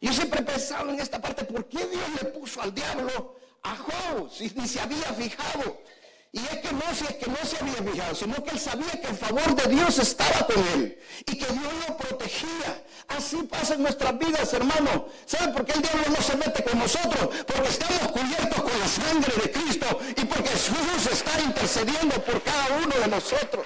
Yo 0.00 0.12
siempre 0.12 0.40
he 0.40 0.42
pensado 0.42 0.90
en 0.90 0.98
esta 0.98 1.22
parte, 1.22 1.44
¿por 1.44 1.68
qué 1.68 1.86
Dios 1.86 2.08
le 2.20 2.30
puso 2.30 2.60
al 2.60 2.74
diablo 2.74 3.36
a 3.62 3.76
Job 3.76 4.28
si 4.32 4.50
ni 4.56 4.66
se 4.66 4.80
había 4.80 5.12
fijado? 5.14 5.84
Y 6.36 6.38
es 6.38 6.58
que 6.58 6.70
no, 6.70 6.82
es 6.90 7.14
que 7.14 7.30
no 7.30 7.36
se 7.48 7.56
había 7.56 7.92
fijado, 7.92 8.14
sino 8.14 8.44
que 8.44 8.50
él 8.50 8.60
sabía 8.60 9.00
que 9.00 9.06
el 9.06 9.16
favor 9.16 9.54
de 9.54 9.74
Dios 9.74 9.98
estaba 9.98 10.46
con 10.46 10.58
él 10.74 10.98
y 11.20 11.38
que 11.38 11.46
Dios 11.46 11.72
lo 11.88 11.96
protegía. 11.96 12.84
Así 13.08 13.36
pasa 13.44 13.72
en 13.72 13.82
nuestras 13.84 14.18
vidas, 14.18 14.52
hermano. 14.52 15.08
¿Saben 15.24 15.54
por 15.54 15.64
qué 15.64 15.72
el 15.72 15.80
diablo 15.80 16.04
no 16.10 16.22
se 16.22 16.36
mete 16.36 16.62
con 16.62 16.78
nosotros? 16.78 17.34
Porque 17.46 17.68
estamos 17.70 18.12
cubiertos 18.12 18.62
con 18.62 18.78
la 18.78 18.86
sangre 18.86 19.32
de 19.34 19.50
Cristo 19.50 19.98
y 20.14 20.24
porque 20.26 20.50
Jesús 20.50 21.06
está 21.10 21.40
intercediendo 21.40 22.22
por 22.22 22.42
cada 22.42 22.80
uno 22.84 22.94
de 22.94 23.08
nosotros. 23.08 23.64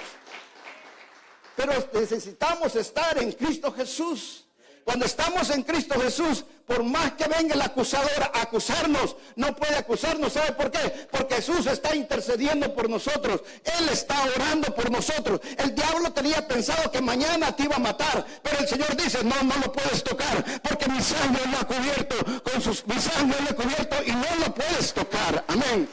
Pero 1.57 1.73
necesitamos 1.91 2.73
estar 2.77 3.17
en 3.21 3.33
Cristo 3.33 3.73
Jesús. 3.73 4.45
Cuando 4.83 5.05
estamos 5.05 5.49
en 5.51 5.63
Cristo 5.63 5.99
Jesús, 5.99 6.43
por 6.65 6.83
más 6.83 7.13
que 7.13 7.27
venga 7.27 7.53
el 7.53 7.61
acusador 7.61 8.23
a 8.33 8.41
acusarnos, 8.41 9.15
no 9.35 9.55
puede 9.55 9.75
acusarnos. 9.75 10.33
¿Sabe 10.33 10.53
por 10.53 10.71
qué? 10.71 11.07
Porque 11.11 11.35
Jesús 11.35 11.65
está 11.67 11.95
intercediendo 11.95 12.73
por 12.73 12.89
nosotros. 12.89 13.41
Él 13.79 13.89
está 13.89 14.15
orando 14.35 14.73
por 14.73 14.89
nosotros. 14.89 15.41
El 15.57 15.75
diablo 15.75 16.11
tenía 16.13 16.47
pensado 16.47 16.89
que 16.91 17.01
mañana 17.01 17.55
te 17.55 17.63
iba 17.63 17.75
a 17.75 17.79
matar, 17.79 18.25
pero 18.41 18.59
el 18.59 18.67
Señor 18.67 18.95
dice, 18.95 19.23
no, 19.23 19.35
no 19.43 19.55
lo 19.57 19.71
puedes 19.71 20.03
tocar, 20.03 20.43
porque 20.61 20.87
mi 20.89 21.01
sangre 21.01 21.41
lo 21.51 21.57
ha 21.57 21.67
cubierto, 21.67 22.41
con 22.41 22.61
sus, 22.61 22.85
mi 22.87 22.99
sangre 22.99 23.37
lo 23.41 23.49
ha 23.49 23.55
cubierto 23.55 23.97
y 24.05 24.11
no 24.11 24.35
lo 24.39 24.53
puedes 24.53 24.93
tocar. 24.93 25.43
Amén. 25.47 25.89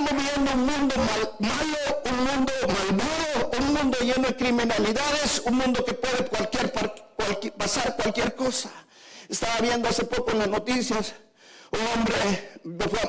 Estamos 0.00 0.24
viviendo 0.24 0.52
un 0.52 0.66
mundo 0.66 0.94
malo, 1.40 1.78
un 2.10 2.16
mundo 2.24 2.52
malvado, 2.68 3.50
un 3.58 3.74
mundo 3.74 3.98
lleno 4.00 4.28
de 4.28 4.34
criminalidades, 4.36 5.42
un 5.44 5.56
mundo 5.58 5.84
que 5.84 5.92
puede 5.92 6.24
cualquier, 6.24 6.72
pasar 7.54 7.96
cualquier 7.96 8.34
cosa. 8.34 8.70
Estaba 9.28 9.58
viendo 9.60 9.90
hace 9.90 10.04
poco 10.04 10.30
en 10.30 10.38
las 10.38 10.48
noticias, 10.48 11.12
un 11.70 11.80
hombre 11.80 12.60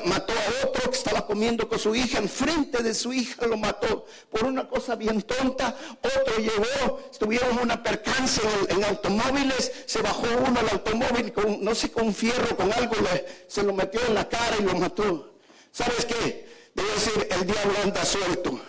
mató 0.04 0.34
a 0.34 0.68
otro 0.68 0.90
que 0.90 0.98
estaba 0.98 1.26
comiendo 1.26 1.66
con 1.66 1.78
su 1.78 1.94
hija, 1.94 2.18
enfrente 2.18 2.82
de 2.82 2.92
su 2.92 3.10
hija 3.14 3.46
lo 3.46 3.56
mató 3.56 4.04
por 4.30 4.44
una 4.44 4.68
cosa 4.68 4.94
bien 4.94 5.22
tonta. 5.22 5.74
Otro 6.02 6.36
llegó, 6.36 7.00
estuvieron 7.10 7.52
en 7.52 7.58
una 7.60 7.82
percance 7.82 8.42
en, 8.68 8.84
automóviles, 8.84 9.72
se 9.86 10.02
bajó 10.02 10.26
uno 10.46 10.60
al 10.60 10.68
automóvil 10.68 11.32
con, 11.32 11.64
no 11.64 11.74
sé, 11.74 11.90
con 11.90 12.12
fierro, 12.12 12.54
con 12.54 12.70
algo, 12.70 12.96
se 13.48 13.62
lo 13.62 13.72
metió 13.72 13.98
en 14.06 14.14
la 14.14 14.28
cara 14.28 14.56
y 14.60 14.62
lo 14.62 14.74
mató. 14.74 15.30
¿Sabes 15.72 16.04
qué? 16.04 16.51
Debe 16.74 16.92
decir, 16.92 17.28
el 17.30 17.46
diablo 17.46 17.74
anda 17.82 18.04
suelto 18.04 18.60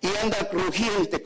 y 0.00 0.08
anda 0.22 0.48
crujiente, 0.48 1.22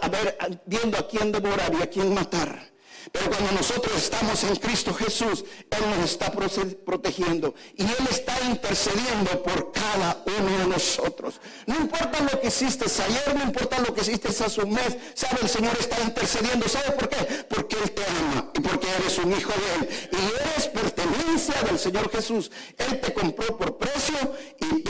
a 0.00 0.08
ver, 0.08 0.38
viendo 0.66 0.98
a 0.98 1.08
quién 1.08 1.32
devorar 1.32 1.72
y 1.74 1.82
a 1.82 1.90
quién 1.90 2.14
matar. 2.14 2.72
Pero 3.10 3.30
cuando 3.30 3.52
nosotros 3.52 3.96
estamos 3.96 4.44
en 4.44 4.56
Cristo 4.56 4.94
Jesús, 4.94 5.44
Él 5.70 5.82
nos 5.98 6.10
está 6.10 6.30
protegiendo 6.30 7.54
y 7.76 7.82
Él 7.82 8.08
está 8.10 8.38
intercediendo 8.48 9.42
por 9.42 9.72
cada 9.72 10.22
uno 10.24 10.58
de 10.58 10.66
nosotros. 10.66 11.40
No 11.66 11.76
importa 11.76 12.20
lo 12.20 12.40
que 12.40 12.48
hiciste 12.48 12.84
ayer, 12.84 13.34
no 13.34 13.42
importa 13.42 13.80
lo 13.80 13.92
que 13.92 14.02
hiciste 14.02 14.28
hace 14.28 14.60
un 14.60 14.72
mes, 14.72 14.96
sabe, 15.14 15.38
el 15.42 15.48
Señor 15.48 15.76
está 15.80 16.00
intercediendo. 16.00 16.68
¿Sabe 16.68 16.92
por 16.92 17.08
qué? 17.08 17.44
Porque 17.48 17.76
Él 17.82 17.90
te 17.90 18.02
ama 18.04 18.50
y 18.54 18.60
porque 18.60 18.86
eres 18.88 19.18
un 19.18 19.32
hijo 19.32 19.50
de 19.50 19.74
Él 19.74 20.08
y 20.12 20.50
eres 20.50 20.68
pertenencia 20.68 21.60
del 21.62 21.78
Señor 21.78 22.10
Jesús. 22.10 22.50
Él 22.78 23.00
te 23.00 23.12
compró 23.12 23.56
por 23.56 23.78
precio 23.78 24.34
y 24.60 24.81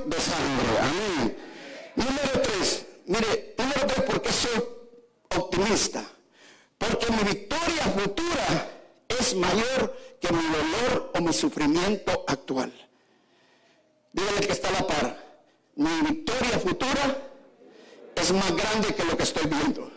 de 0.00 0.20
sangre. 0.20 0.78
Amén. 0.80 1.36
Número 1.96 2.42
tres, 2.42 2.86
mire, 3.06 3.54
número 3.58 3.86
tres, 3.86 4.02
porque 4.06 4.32
soy 4.32 4.64
optimista. 5.36 6.04
Porque 6.78 7.06
mi 7.12 7.22
victoria 7.22 7.84
futura 7.96 8.68
es 9.08 9.34
mayor 9.34 9.96
que 10.20 10.32
mi 10.32 10.42
dolor 10.42 11.12
o 11.14 11.20
mi 11.20 11.32
sufrimiento 11.32 12.24
actual. 12.26 12.72
Dígale 14.12 14.46
que 14.46 14.52
está 14.52 14.68
a 14.68 14.72
la 14.72 14.86
par. 14.86 15.22
Mi 15.76 16.00
victoria 16.02 16.58
futura 16.58 17.16
es 18.14 18.32
más 18.32 18.56
grande 18.56 18.94
que 18.94 19.04
lo 19.04 19.16
que 19.16 19.22
estoy 19.22 19.46
viendo. 19.46 19.90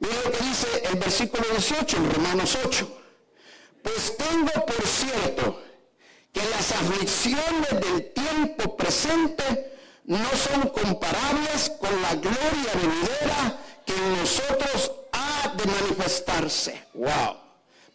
Mira 0.00 0.14
lo 0.24 0.30
que 0.32 0.44
dice 0.44 0.82
el 0.90 0.98
versículo 0.98 1.44
18 1.50 1.96
en 1.96 2.12
Romanos 2.12 2.58
8. 2.64 3.00
Pues 3.82 4.16
tengo 4.16 4.66
por 4.66 4.86
cierto 4.86 5.62
que 6.32 6.40
las 6.50 6.72
aflicciones 6.72 7.70
del 7.70 8.12
tiempo 8.12 8.76
presente 8.76 9.72
no 10.04 10.28
son 10.30 10.68
comparables 10.68 11.72
con 11.80 12.02
la 12.02 12.14
gloria 12.14 12.72
venidera 12.74 13.58
que 13.84 13.94
en 13.94 14.18
nosotros 14.18 14.92
de 15.56 15.66
manifestarse. 15.66 16.86
Wow. 16.94 17.36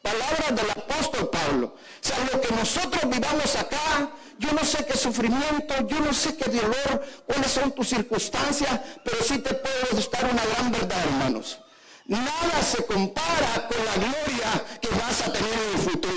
Palabras 0.02 0.56
del 0.56 0.70
apóstol 0.70 1.30
Pablo. 1.30 1.76
O 1.76 2.08
sea, 2.08 2.18
lo 2.32 2.40
que 2.42 2.54
nosotros 2.54 3.10
vivamos 3.10 3.56
acá, 3.56 4.12
yo 4.38 4.52
no 4.52 4.64
sé 4.64 4.86
qué 4.86 4.98
sufrimiento, 4.98 5.74
yo 5.88 6.00
no 6.00 6.14
sé 6.14 6.36
qué 6.38 6.50
dolor, 6.50 7.04
cuáles 7.26 7.52
son 7.52 7.72
tus 7.72 7.90
circunstancias, 7.90 8.80
pero 9.04 9.18
sí 9.24 9.40
te 9.40 9.54
puedo 9.56 9.98
estar 9.98 10.26
una 10.26 10.46
gran 10.46 10.72
verdad, 10.72 11.04
hermanos. 11.06 11.60
Nada 12.06 12.62
se 12.62 12.86
compara 12.86 13.68
con 13.68 13.84
la 13.84 13.96
gloria 13.96 14.80
que 14.80 14.90
vas 14.90 15.22
a 15.22 15.34
tener 15.34 15.54
en 15.54 15.80
el 15.80 15.90
futuro. 15.90 16.15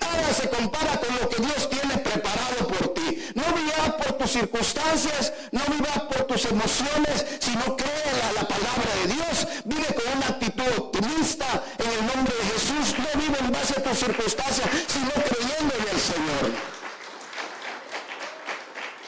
Nada 0.00 0.34
se 0.34 0.48
compara 0.48 0.98
con 1.00 1.14
lo 1.16 1.28
que 1.28 1.42
Dios 1.42 1.68
tiene 1.68 1.98
preparado 1.98 2.66
por 2.68 2.94
ti. 2.94 3.22
No 3.34 3.44
vivas 3.54 3.94
por 3.98 4.12
tus 4.18 4.30
circunstancias, 4.30 5.32
no 5.52 5.62
vivas 5.70 6.00
por 6.10 6.24
tus 6.24 6.44
emociones, 6.46 7.26
sino 7.40 7.76
cree 7.76 8.10
la, 8.22 8.42
la 8.42 8.48
palabra 8.48 8.90
de 9.02 9.14
Dios. 9.14 9.46
Vive 9.64 9.86
con 9.94 10.16
una 10.16 10.26
actitud 10.28 10.70
optimista 10.78 11.64
en 11.78 11.90
el 11.90 12.06
nombre 12.06 12.34
de 12.36 12.44
Jesús. 12.52 12.98
No 12.98 13.20
vive 13.20 13.38
en 13.38 13.52
base 13.52 13.74
a 13.78 13.82
tus 13.82 13.98
circunstancias, 13.98 14.68
sino 14.86 15.10
creyendo 15.10 15.74
en 15.74 15.94
el 15.94 16.00
Señor. 16.00 16.78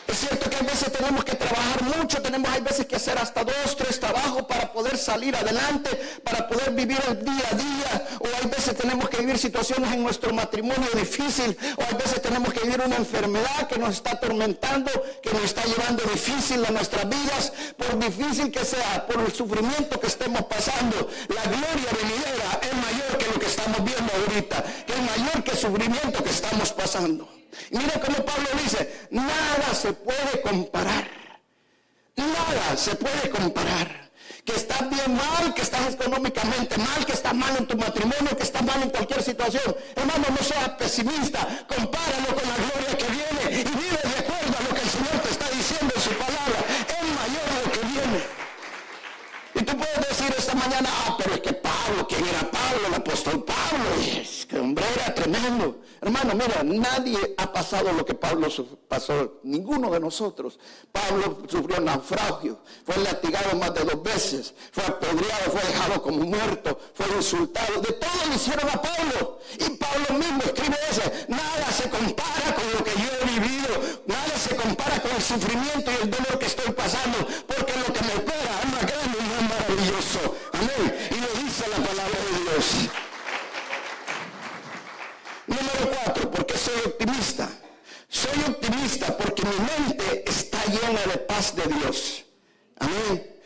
Es 0.07 0.19
cierto 0.19 0.50
que 0.50 0.57
a 0.57 0.62
veces 0.62 0.93
tenemos 0.93 1.25
que 1.25 1.37
trabajar 1.37 1.83
mucho, 2.11 2.23
tenemos 2.23 2.50
hay 2.50 2.61
veces 2.61 2.87
que 2.87 2.97
hacer 2.97 3.17
hasta 3.19 3.45
dos, 3.45 3.76
tres 3.76 4.00
trabajos 4.00 4.43
para 4.43 4.73
poder 4.73 4.97
salir 4.97 5.37
adelante, 5.37 5.90
para 6.25 6.49
poder 6.49 6.73
vivir 6.73 6.99
el 7.09 7.25
día 7.25 7.45
a 7.52 7.55
día, 7.55 8.09
o 8.19 8.26
hay 8.26 8.50
veces 8.50 8.76
tenemos 8.76 9.09
que 9.09 9.19
vivir 9.19 9.38
situaciones 9.38 9.93
en 9.93 10.02
nuestro 10.02 10.33
matrimonio 10.33 10.88
difícil, 10.95 11.57
o 11.76 11.83
hay 11.83 11.95
veces 11.95 12.21
tenemos 12.21 12.52
que 12.52 12.61
vivir 12.61 12.81
una 12.85 12.97
enfermedad 12.97 13.69
que 13.69 13.79
nos 13.79 13.95
está 13.95 14.12
atormentando, 14.12 14.90
que 15.23 15.31
nos 15.31 15.45
está 15.45 15.62
llevando 15.64 16.02
difícil 16.05 16.64
a 16.64 16.71
nuestras 16.71 17.09
vidas, 17.09 17.52
por 17.76 17.97
difícil 17.99 18.50
que 18.50 18.64
sea, 18.64 19.07
por 19.07 19.21
el 19.21 19.33
sufrimiento 19.33 20.00
que 20.00 20.09
estemos 20.09 20.43
pasando, 20.47 21.09
la 21.29 21.43
gloria 21.43 21.90
venidera 22.02 22.61
es 22.61 22.75
mayor 22.75 23.19
que 23.19 23.26
lo 23.26 23.38
que 23.38 23.47
estamos 23.47 23.85
viendo 23.85 24.12
ahorita, 24.12 24.64
es 24.88 25.21
mayor 25.21 25.45
que 25.45 25.50
el 25.52 25.59
sufrimiento 25.59 26.25
que 26.25 26.31
estamos 26.31 26.73
pasando. 26.73 27.29
Mira 27.71 28.00
cómo 28.05 28.25
Pablo 28.25 28.49
dice, 28.61 29.07
nada 29.11 29.75
se 29.75 29.93
puede 29.93 30.40
comparar. 30.43 31.30
Nada 32.17 32.76
se 32.76 32.95
puede 32.97 33.31
comparar. 33.31 34.11
Que 34.45 34.52
estás 34.57 34.88
bien 34.88 35.14
mal, 35.17 35.52
que 35.55 35.62
estás 35.62 35.95
económicamente 35.95 36.76
mal, 36.79 37.05
que 37.05 37.12
estás 37.12 37.35
mal 37.35 37.55
en 37.57 37.67
tu 37.67 37.76
matrimonio, 37.76 38.37
que 38.37 38.43
estás 38.43 38.62
mal 38.62 38.83
en 38.83 38.90
cualquier 38.90 39.23
situación. 39.23 39.76
Hermano, 39.95 40.25
no 40.31 40.43
seas 40.43 40.71
pesimista. 40.71 41.40
Compáralo 41.69 42.35
con 42.35 42.49
la 42.49 42.57
gloria 42.57 42.97
que 42.97 43.05
viene 43.05 43.61
y 43.61 43.64
vive 43.64 44.00
de 44.02 44.19
acuerdo 44.19 44.55
a 44.59 44.62
lo 44.62 44.75
que 44.75 44.83
el 44.83 44.90
Señor 44.90 45.17
te 45.23 45.31
está 45.31 45.49
diciendo 45.50 45.93
en 45.95 46.02
su 46.02 46.11
palabra. 46.11 46.59
Es 46.88 47.02
mayor 47.21 47.47
lo 47.64 47.73
que 47.73 47.81
viene. 47.87 48.40
Y 49.55 49.62
tú 49.62 49.76
puedes 49.76 50.09
decir 50.09 50.35
esta 50.38 50.55
mañana, 50.55 50.88
ah, 50.90 51.17
pero 51.19 51.35
es 51.35 51.40
que 51.40 51.52
Pablo, 51.52 52.07
¿quién 52.09 52.26
era 52.26 52.50
Pablo? 52.50 52.87
El 52.88 52.95
apóstol 52.95 53.45
Pablo. 53.45 53.88
Es 54.00 54.47
que 54.47 54.59
hombre 54.59 54.85
era 54.95 55.10
tremendo. 55.31 55.81
Hermano, 56.01 56.35
mira, 56.35 56.63
nadie 56.63 57.35
ha 57.37 57.53
pasado 57.53 57.93
lo 57.93 58.05
que 58.05 58.15
Pablo 58.15 58.49
pasó, 58.89 59.41
ninguno 59.43 59.91
de 59.91 60.01
nosotros. 60.01 60.59
Pablo 60.91 61.43
sufrió 61.49 61.81
naufragio, 61.81 62.59
fue 62.85 62.97
latigado 62.99 63.57
más 63.57 63.75
de 63.75 63.85
dos 63.85 64.03
veces, 64.03 64.55
fue 64.73 64.85
apedreado, 64.85 65.51
fue 65.53 65.61
dejado 65.63 66.03
como 66.03 66.25
muerto, 66.25 66.79
fue 66.95 67.07
insultado. 67.17 67.81
De 67.81 67.93
todo 67.93 68.27
le 68.29 68.37
hicieron 68.37 68.69
a 68.69 68.81
Pablo. 68.81 69.41
Y 69.59 69.71
Pablo 69.77 70.19
mismo 70.19 70.43
escribe 70.45 70.77
eso. 70.91 71.03
Nada 71.29 71.71
se 71.71 71.89
compara 71.89 72.55
con 72.55 72.73
lo 72.73 72.85
que 72.85 72.93
yo 72.93 73.09
he 73.21 73.39
vivido, 73.39 73.81
nada 74.07 74.39
se 74.39 74.57
compara 74.57 75.01
con 75.01 75.11
el 75.13 75.23
sufrimiento 75.23 75.91
y 75.91 76.03
el 76.03 76.11
dolor 76.11 76.39
que 76.39 76.47
estoy 76.47 76.73
pasando, 76.73 77.19
porque 77.47 77.73
lo 77.77 77.93
que 77.93 78.01
me 78.03 78.13
espera 78.15 78.61
es 78.63 78.73
más 78.73 78.87
grande 78.87 79.19
y 79.19 79.29
más 79.29 79.43
maravilloso. 79.51 80.37
Amén. 80.53 81.09
Y 81.11 81.21
lo 81.21 81.43
dice 81.43 81.69
la 81.69 81.77
palabra 81.77 82.19
de 82.31 82.41
Dios. 82.43 82.91
Número 85.51 85.91
cuatro, 86.05 86.31
porque 86.31 86.57
soy 86.57 86.81
optimista. 86.87 87.49
Soy 88.09 88.39
porque 89.16 89.42
mi 89.42 89.57
mente 89.57 90.25
está 90.28 90.64
llena 90.66 91.01
de 91.12 91.18
paz 91.18 91.55
de 91.57 91.66
Dios. 91.75 92.25
Amén. 92.79 93.40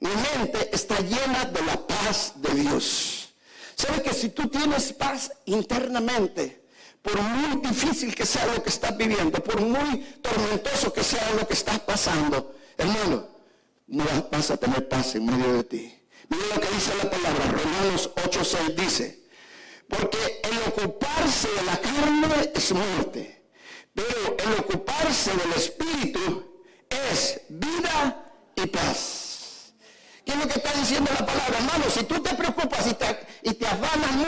Mi 0.00 0.10
mente 0.10 0.70
está 0.72 0.98
llena 1.00 1.44
de 1.46 1.62
la 1.62 1.86
paz 1.86 2.32
de 2.36 2.54
Dios. 2.54 3.34
¿Sabe 3.74 4.02
que 4.02 4.12
si 4.12 4.30
tú 4.30 4.48
tienes 4.48 4.92
paz 4.92 5.30
internamente, 5.46 6.64
por 7.02 7.20
muy 7.20 7.60
difícil 7.60 8.14
que 8.14 8.26
sea 8.26 8.46
lo 8.46 8.62
que 8.62 8.70
estás 8.70 8.96
viviendo, 8.96 9.42
por 9.42 9.60
muy 9.60 10.00
tormentoso 10.20 10.92
que 10.92 11.02
sea 11.02 11.30
lo 11.38 11.46
que 11.46 11.54
estás 11.54 11.78
pasando, 11.80 12.54
hermano, 12.76 13.28
no 13.86 14.04
vas 14.30 14.50
a 14.50 14.56
tener 14.56 14.88
paz 14.88 15.14
en 15.14 15.26
medio 15.26 15.54
de 15.54 15.64
ti. 15.64 15.94
Mira 16.28 16.44
lo 16.54 16.60
que 16.60 16.68
dice 16.68 16.92
la 17.02 17.10
palabra, 17.10 17.46
Romanos 17.46 18.10
8:6 18.16 18.74
dice, 18.74 19.24
porque 19.88 20.40
el 20.44 20.58
ocuparse 20.68 21.48
de 21.48 21.62
la 21.62 21.80
carne 21.80 22.52
es 22.54 22.72
muerte, 22.72 23.37
pero 23.98 24.36
el 24.38 24.60
ocuparse 24.60 25.32
del 25.32 25.52
espíritu 25.54 26.44
es 26.88 27.40
vida 27.48 28.30
y 28.54 28.66
paz. 28.66 29.72
¿Qué 30.24 30.32
es 30.34 30.38
lo 30.38 30.46
que 30.46 30.58
está 30.58 30.72
diciendo 30.78 31.10
la 31.18 31.26
palabra? 31.26 31.58
Hermano, 31.58 31.84
si 31.90 32.04
tú 32.04 32.20
te 32.20 32.32
preocupas 32.36 32.86
y 32.86 32.94
te, 32.94 33.26
y 33.42 33.58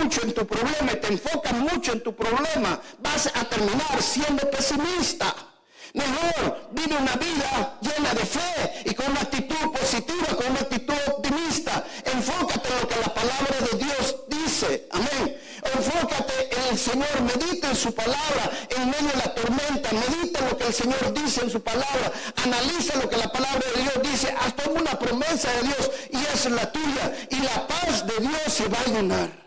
mucho 0.00 0.22
en 0.22 0.34
tu 0.34 0.44
problema 0.44 0.92
y 0.92 0.96
te 0.96 1.06
enfocas 1.06 1.52
mucho 1.52 1.92
en 1.92 2.02
tu 2.02 2.16
problema, 2.16 2.80
vas 2.98 3.28
a 3.28 3.44
terminar 3.44 4.02
siendo 4.02 4.50
pesimista. 4.50 5.36
Mejor 5.94 6.70
vive 6.72 6.96
una 6.96 7.14
vida 7.14 7.78
llena 7.80 8.14
de 8.14 8.24
fe 8.24 8.82
y 8.86 8.94
con 8.94 9.10
una 9.10 9.20
actitud 9.20 9.72
positiva, 9.72 10.36
con 10.36 10.46
una 10.50 10.60
actitud 10.60 10.94
optimista. 11.06 11.84
Enfócate 12.04 12.68
en 12.68 12.80
lo 12.80 12.88
que 12.88 13.00
la 13.00 13.14
palabra 13.14 13.56
de 13.69 13.69
Señor, 16.80 17.20
medita 17.22 17.68
en 17.68 17.76
su 17.76 17.94
palabra 17.94 18.50
en 18.70 18.90
medio 18.90 19.08
de 19.08 19.16
la 19.16 19.34
tormenta, 19.34 19.90
medita 19.92 20.40
lo 20.48 20.56
que 20.56 20.66
el 20.66 20.74
Señor 20.74 21.12
dice 21.12 21.42
en 21.42 21.50
su 21.50 21.62
palabra, 21.62 22.12
analiza 22.44 22.96
lo 22.96 23.08
que 23.08 23.16
la 23.16 23.30
palabra 23.30 23.62
de 23.74 23.82
Dios 23.82 23.94
dice, 24.02 24.34
haz 24.40 24.54
una 24.66 24.98
promesa 24.98 25.50
de 25.52 25.62
Dios 25.68 25.90
y 26.10 26.16
es 26.16 26.50
la 26.50 26.72
tuya 26.72 27.12
y 27.30 27.36
la 27.40 27.66
paz 27.66 28.06
de 28.06 28.26
Dios 28.26 28.42
se 28.46 28.68
va 28.68 28.78
a 28.80 28.90
llenar. 28.90 29.40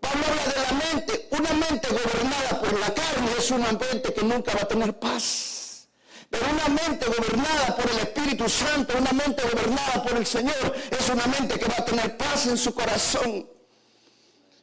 Pablo 0.00 0.24
de 0.26 0.62
la 0.62 0.72
mente. 0.72 1.28
Una 1.30 1.52
mente 1.52 1.88
gobernada 1.88 2.60
por 2.60 2.78
la 2.78 2.92
carne 2.92 3.30
es 3.38 3.50
una 3.50 3.72
mente 3.72 4.12
que 4.12 4.22
nunca 4.22 4.52
va 4.54 4.62
a 4.62 4.68
tener 4.68 4.98
paz. 4.98 5.88
Pero 6.28 6.44
una 6.50 6.68
mente 6.68 7.06
gobernada 7.06 7.76
por 7.76 7.90
el 7.90 7.98
Espíritu 7.98 8.48
Santo, 8.48 8.98
una 8.98 9.12
mente 9.12 9.42
gobernada 9.42 10.02
por 10.02 10.16
el 10.16 10.26
Señor, 10.26 10.74
es 10.90 11.08
una 11.08 11.26
mente 11.26 11.58
que 11.58 11.66
va 11.66 11.76
a 11.78 11.84
tener 11.84 12.16
paz 12.16 12.46
en 12.46 12.58
su 12.58 12.74
corazón. 12.74 13.48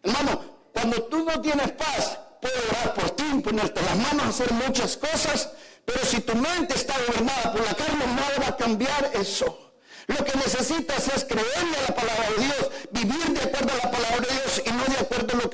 Hermano, 0.04 0.59
cuando 0.80 1.04
tú 1.04 1.26
no 1.26 1.42
tienes 1.42 1.72
paz, 1.72 2.18
puedo 2.42 2.56
orar 2.70 2.94
por 2.94 3.10
ti, 3.12 3.24
ponerte 3.44 3.82
las 3.82 3.98
manos, 3.98 4.28
hacer 4.28 4.54
muchas 4.54 4.96
cosas, 4.96 5.50
pero 5.84 6.06
si 6.06 6.22
tu 6.22 6.36
mente 6.36 6.74
está 6.76 6.96
gobernada 7.06 7.52
por 7.52 7.66
la 7.66 7.74
carne, 7.74 8.06
nada 8.16 8.40
va 8.42 8.48
a 8.48 8.58
cambiar 8.58 9.12
eso. 9.14 9.74
Lo 10.08 10.24
que 10.24 10.38
necesitas 10.38 11.08
es 11.16 11.26
creerle 11.26 11.78
a 11.80 11.90
la 11.90 11.96
palabra 11.96 12.30
de 12.30 12.46
Dios, 12.46 12.72
vivir 12.92 13.30
de 13.30 13.42
acuerdo 13.42 13.74
a 13.74 13.86
la 13.86 13.92
palabra 13.92 14.26
de 14.26 14.34
Dios 14.34 14.62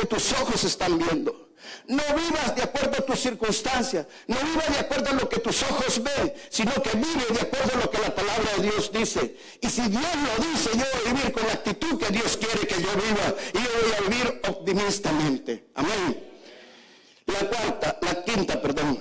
tus 0.06 0.32
ojos 0.34 0.64
están 0.64 0.98
viendo. 0.98 1.46
No 1.88 2.04
vivas 2.16 2.56
de 2.56 2.64
acuerdo 2.64 2.98
a 2.98 3.06
tus 3.06 3.20
circunstancias, 3.20 4.08
no 4.28 4.38
vivas 4.38 4.70
de 4.70 4.80
acuerdo 4.80 5.10
a 5.10 5.14
lo 5.14 5.30
que 5.30 5.40
tus 5.40 5.62
ojos 5.64 6.02
ven, 6.02 6.34
sino 6.50 6.72
que 6.82 6.92
vive 6.98 7.26
de 7.32 7.42
acuerdo 7.42 7.74
a 7.76 7.86
lo 7.86 7.92
que 7.92 8.00
la 8.00 8.14
palabra 8.14 8.52
de 8.58 8.64
Dios 8.64 8.92
dice. 8.92 9.38
Y 9.62 9.70
si 9.70 9.82
Dios 9.82 10.04
lo 10.04 10.46
dice, 10.46 10.70
yo 10.74 10.84
voy 10.94 11.12
a 11.12 11.14
vivir 11.14 11.32
con 11.32 11.46
la 11.46 11.54
actitud 11.54 12.00
que 12.00 12.12
Dios 12.12 12.38
quiere 12.38 12.68
que 12.68 12.82
yo 12.82 12.90
viva 12.90 13.36
y 13.54 13.58
yo 13.58 13.70
voy 13.82 13.94
a 13.94 14.10
vivir 14.10 14.42
optimistamente. 14.48 15.66
Amén. 15.76 16.32
La 17.28 17.40
cuarta, 17.50 18.00
la 18.02 18.24
quinta, 18.24 18.62
perdón. 18.62 19.00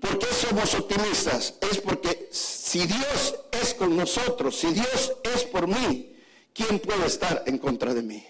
¿Por 0.00 0.18
qué 0.18 0.26
somos 0.26 0.74
optimistas? 0.74 1.54
Es 1.60 1.78
porque 1.78 2.28
si 2.30 2.86
Dios 2.86 3.34
es 3.52 3.74
con 3.74 3.96
nosotros, 3.96 4.56
si 4.56 4.68
Dios 4.72 5.12
es 5.34 5.44
por 5.44 5.66
mí, 5.66 6.16
¿quién 6.52 6.78
puede 6.78 7.06
estar 7.06 7.42
en 7.46 7.58
contra 7.58 7.94
de 7.94 8.02
mí? 8.02 8.24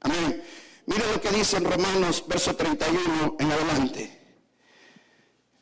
Amén. 0.00 0.42
Mira 0.86 1.04
lo 1.12 1.20
que 1.20 1.30
dice 1.30 1.56
en 1.58 1.64
Romanos, 1.64 2.24
verso 2.26 2.56
31 2.56 3.36
en 3.38 3.52
adelante. 3.52 4.18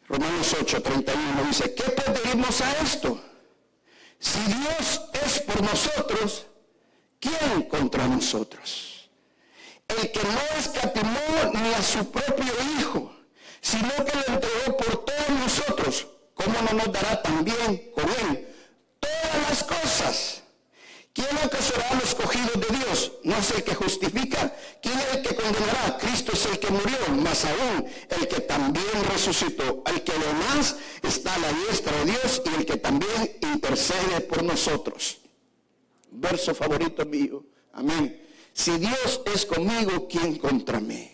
Romanos 0.09 0.56
8, 0.61 0.83
31 0.83 1.44
dice, 1.44 1.74
¿qué 1.74 1.85
podemos 1.85 2.61
a 2.62 2.78
esto? 2.83 3.20
Si 4.18 4.40
Dios 4.40 5.02
es 5.24 5.40
por 5.40 5.62
nosotros, 5.62 6.46
¿quién 7.20 7.62
contra 7.68 8.09
nosotros? 8.09 9.09
El 9.88 10.11
que 10.11 10.22
no 10.22 10.59
escatimó 10.59 11.20
ni 11.54 11.74
a 11.74 11.83
su 11.83 12.11
propio 12.11 12.52
Hijo, 12.78 13.14
sino 13.61 13.88
que 14.04 14.16
lo 14.16 14.35
entregó 14.35 14.76
por 14.76 15.04
todos 15.04 15.30
nosotros, 15.38 16.06
¿cómo 16.35 16.61
no 16.62 16.78
nos 16.78 16.92
dará 16.92 17.22
también 17.22 17.92
con 17.94 18.04
él 18.04 18.48
todas 18.98 19.48
las 19.48 19.64
cosas? 19.64 20.39
¿Quién 21.12 21.29
acusará 21.42 21.88
a 21.90 21.94
los 21.94 22.05
escogidos 22.05 22.53
de 22.55 22.77
Dios? 22.77 23.12
No 23.25 23.37
es 23.37 23.51
el 23.51 23.64
que 23.64 23.75
justifica. 23.75 24.55
¿Quién 24.81 24.99
es 24.99 25.16
el 25.16 25.23
que 25.23 25.35
condenará? 25.35 25.99
Cristo 25.99 26.33
es 26.33 26.46
el 26.46 26.59
que 26.59 26.70
murió, 26.70 26.99
más 27.16 27.44
aún 27.44 27.87
el 28.09 28.29
que 28.29 28.40
también 28.40 29.05
resucitó. 29.12 29.83
El 29.87 30.03
que 30.05 30.12
además 30.12 30.77
está 31.03 31.35
a 31.35 31.38
la 31.38 31.53
diestra 31.53 31.92
de 31.99 32.05
Dios 32.12 32.42
y 32.44 32.61
el 32.61 32.66
que 32.66 32.77
también 32.77 33.38
intercede 33.40 34.20
por 34.20 34.44
nosotros. 34.44 35.18
Verso 36.12 36.55
favorito 36.55 37.05
mío. 37.05 37.44
Amén. 37.73 38.29
Si 38.53 38.79
Dios 38.79 39.20
es 39.33 39.46
conmigo, 39.46 40.07
¿quién 40.09 40.37
contra 40.38 40.81
mí? 40.81 41.11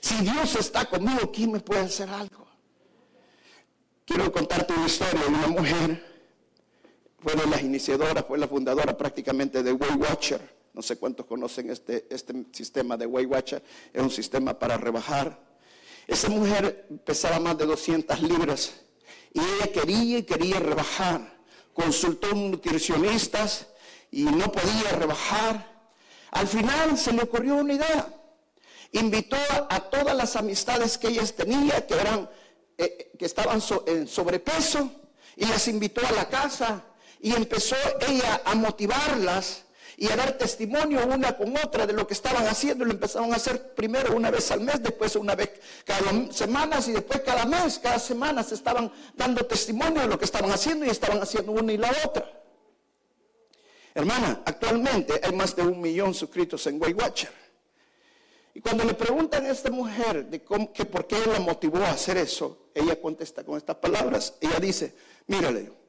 Si 0.00 0.14
Dios 0.22 0.54
está 0.56 0.86
conmigo, 0.86 1.30
¿quién 1.32 1.52
me 1.52 1.60
puede 1.60 1.82
hacer 1.82 2.08
algo? 2.08 2.46
Quiero 4.04 4.30
contarte 4.30 4.74
una 4.74 4.86
historia 4.86 5.20
de 5.20 5.28
una 5.28 5.46
mujer, 5.48 6.13
fue 7.24 7.34
de 7.34 7.46
las 7.46 7.62
iniciadoras, 7.62 8.22
fue 8.28 8.36
la 8.36 8.46
fundadora 8.46 8.96
prácticamente 8.96 9.62
de 9.62 9.72
Weight 9.72 9.96
Watcher. 9.98 10.40
No 10.74 10.82
sé 10.82 10.96
cuántos 10.96 11.24
conocen 11.24 11.70
este, 11.70 12.06
este 12.10 12.34
sistema 12.52 12.98
de 12.98 13.06
Weight 13.06 13.30
Watcher, 13.30 13.62
es 13.92 14.02
un 14.02 14.10
sistema 14.10 14.58
para 14.58 14.76
rebajar. 14.76 15.40
Esa 16.06 16.28
mujer 16.28 16.86
pesaba 17.02 17.40
más 17.40 17.56
de 17.56 17.64
200 17.64 18.20
libras 18.20 18.74
y 19.32 19.40
ella 19.40 19.72
quería 19.72 20.18
y 20.18 20.22
quería 20.24 20.60
rebajar. 20.60 21.38
Consultó 21.72 22.30
a 22.30 22.34
nutricionistas 22.34 23.68
y 24.10 24.24
no 24.24 24.52
podía 24.52 24.90
rebajar. 24.90 25.72
Al 26.30 26.46
final 26.46 26.98
se 26.98 27.14
le 27.14 27.22
ocurrió 27.22 27.56
una 27.56 27.72
idea. 27.72 28.06
Invitó 28.92 29.38
a 29.70 29.80
todas 29.80 30.14
las 30.14 30.36
amistades 30.36 30.98
que 30.98 31.08
ella 31.08 31.24
tenía, 31.34 31.86
que, 31.86 31.94
eran, 31.94 32.28
eh, 32.76 33.12
que 33.18 33.24
estaban 33.24 33.62
en 33.86 34.06
sobrepeso, 34.06 34.90
y 35.36 35.46
las 35.46 35.66
invitó 35.68 36.06
a 36.06 36.12
la 36.12 36.28
casa 36.28 36.84
y 37.24 37.34
empezó 37.34 37.74
ella 38.06 38.42
a 38.44 38.54
motivarlas 38.54 39.64
y 39.96 40.10
a 40.10 40.16
dar 40.16 40.36
testimonio 40.36 41.06
una 41.06 41.34
con 41.34 41.56
otra 41.56 41.86
de 41.86 41.94
lo 41.94 42.06
que 42.06 42.12
estaban 42.12 42.46
haciendo. 42.46 42.84
Lo 42.84 42.90
empezaron 42.90 43.32
a 43.32 43.36
hacer 43.36 43.72
primero 43.72 44.14
una 44.14 44.30
vez 44.30 44.50
al 44.50 44.60
mes, 44.60 44.82
después 44.82 45.16
una 45.16 45.34
vez 45.34 45.52
cada 45.86 46.30
semanas 46.30 46.86
y 46.86 46.92
después 46.92 47.20
cada 47.20 47.46
mes, 47.46 47.78
cada 47.78 47.98
semana 47.98 48.42
se 48.42 48.54
estaban 48.54 48.92
dando 49.14 49.46
testimonio 49.46 50.02
de 50.02 50.08
lo 50.08 50.18
que 50.18 50.26
estaban 50.26 50.50
haciendo 50.50 50.84
y 50.84 50.90
estaban 50.90 51.18
haciendo 51.22 51.52
una 51.52 51.72
y 51.72 51.78
la 51.78 51.94
otra. 52.04 52.30
Hermana, 53.94 54.42
actualmente 54.44 55.18
hay 55.22 55.32
más 55.32 55.56
de 55.56 55.62
un 55.62 55.80
millón 55.80 56.12
suscritos 56.12 56.66
en 56.66 56.78
Weight 56.78 57.00
Watcher. 57.00 57.32
Y 58.52 58.60
cuando 58.60 58.84
le 58.84 58.92
preguntan 58.92 59.46
a 59.46 59.50
esta 59.50 59.70
mujer 59.70 60.26
de 60.26 60.42
que 60.42 60.84
por 60.84 61.06
qué 61.06 61.16
la 61.24 61.40
motivó 61.40 61.78
a 61.78 61.92
hacer 61.92 62.18
eso, 62.18 62.68
ella 62.74 63.00
contesta 63.00 63.44
con 63.44 63.56
estas 63.56 63.76
palabras. 63.76 64.34
Ella 64.42 64.60
dice, 64.60 64.94
mírale, 65.26 65.83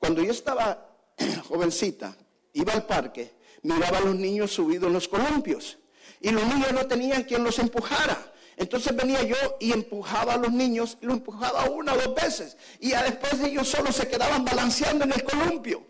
cuando 0.00 0.22
yo 0.22 0.32
estaba 0.32 0.88
jovencita, 1.48 2.16
iba 2.54 2.72
al 2.72 2.86
parque, 2.86 3.34
miraba 3.62 3.98
a 3.98 4.00
los 4.00 4.16
niños 4.16 4.50
subidos 4.50 4.88
en 4.88 4.94
los 4.94 5.06
columpios 5.06 5.78
y 6.20 6.30
los 6.30 6.44
niños 6.46 6.72
no 6.72 6.86
tenían 6.86 7.22
quien 7.22 7.44
los 7.44 7.58
empujara. 7.58 8.32
Entonces 8.56 8.94
venía 8.94 9.22
yo 9.22 9.36
y 9.58 9.72
empujaba 9.72 10.34
a 10.34 10.36
los 10.36 10.52
niños, 10.52 10.98
lo 11.00 11.12
empujaba 11.12 11.70
una 11.70 11.94
o 11.94 11.96
dos 11.96 12.14
veces 12.14 12.56
y 12.78 12.90
después 12.90 13.40
ellos 13.42 13.68
solo 13.68 13.92
se 13.92 14.08
quedaban 14.08 14.44
balanceando 14.44 15.04
en 15.04 15.12
el 15.12 15.22
columpio. 15.22 15.86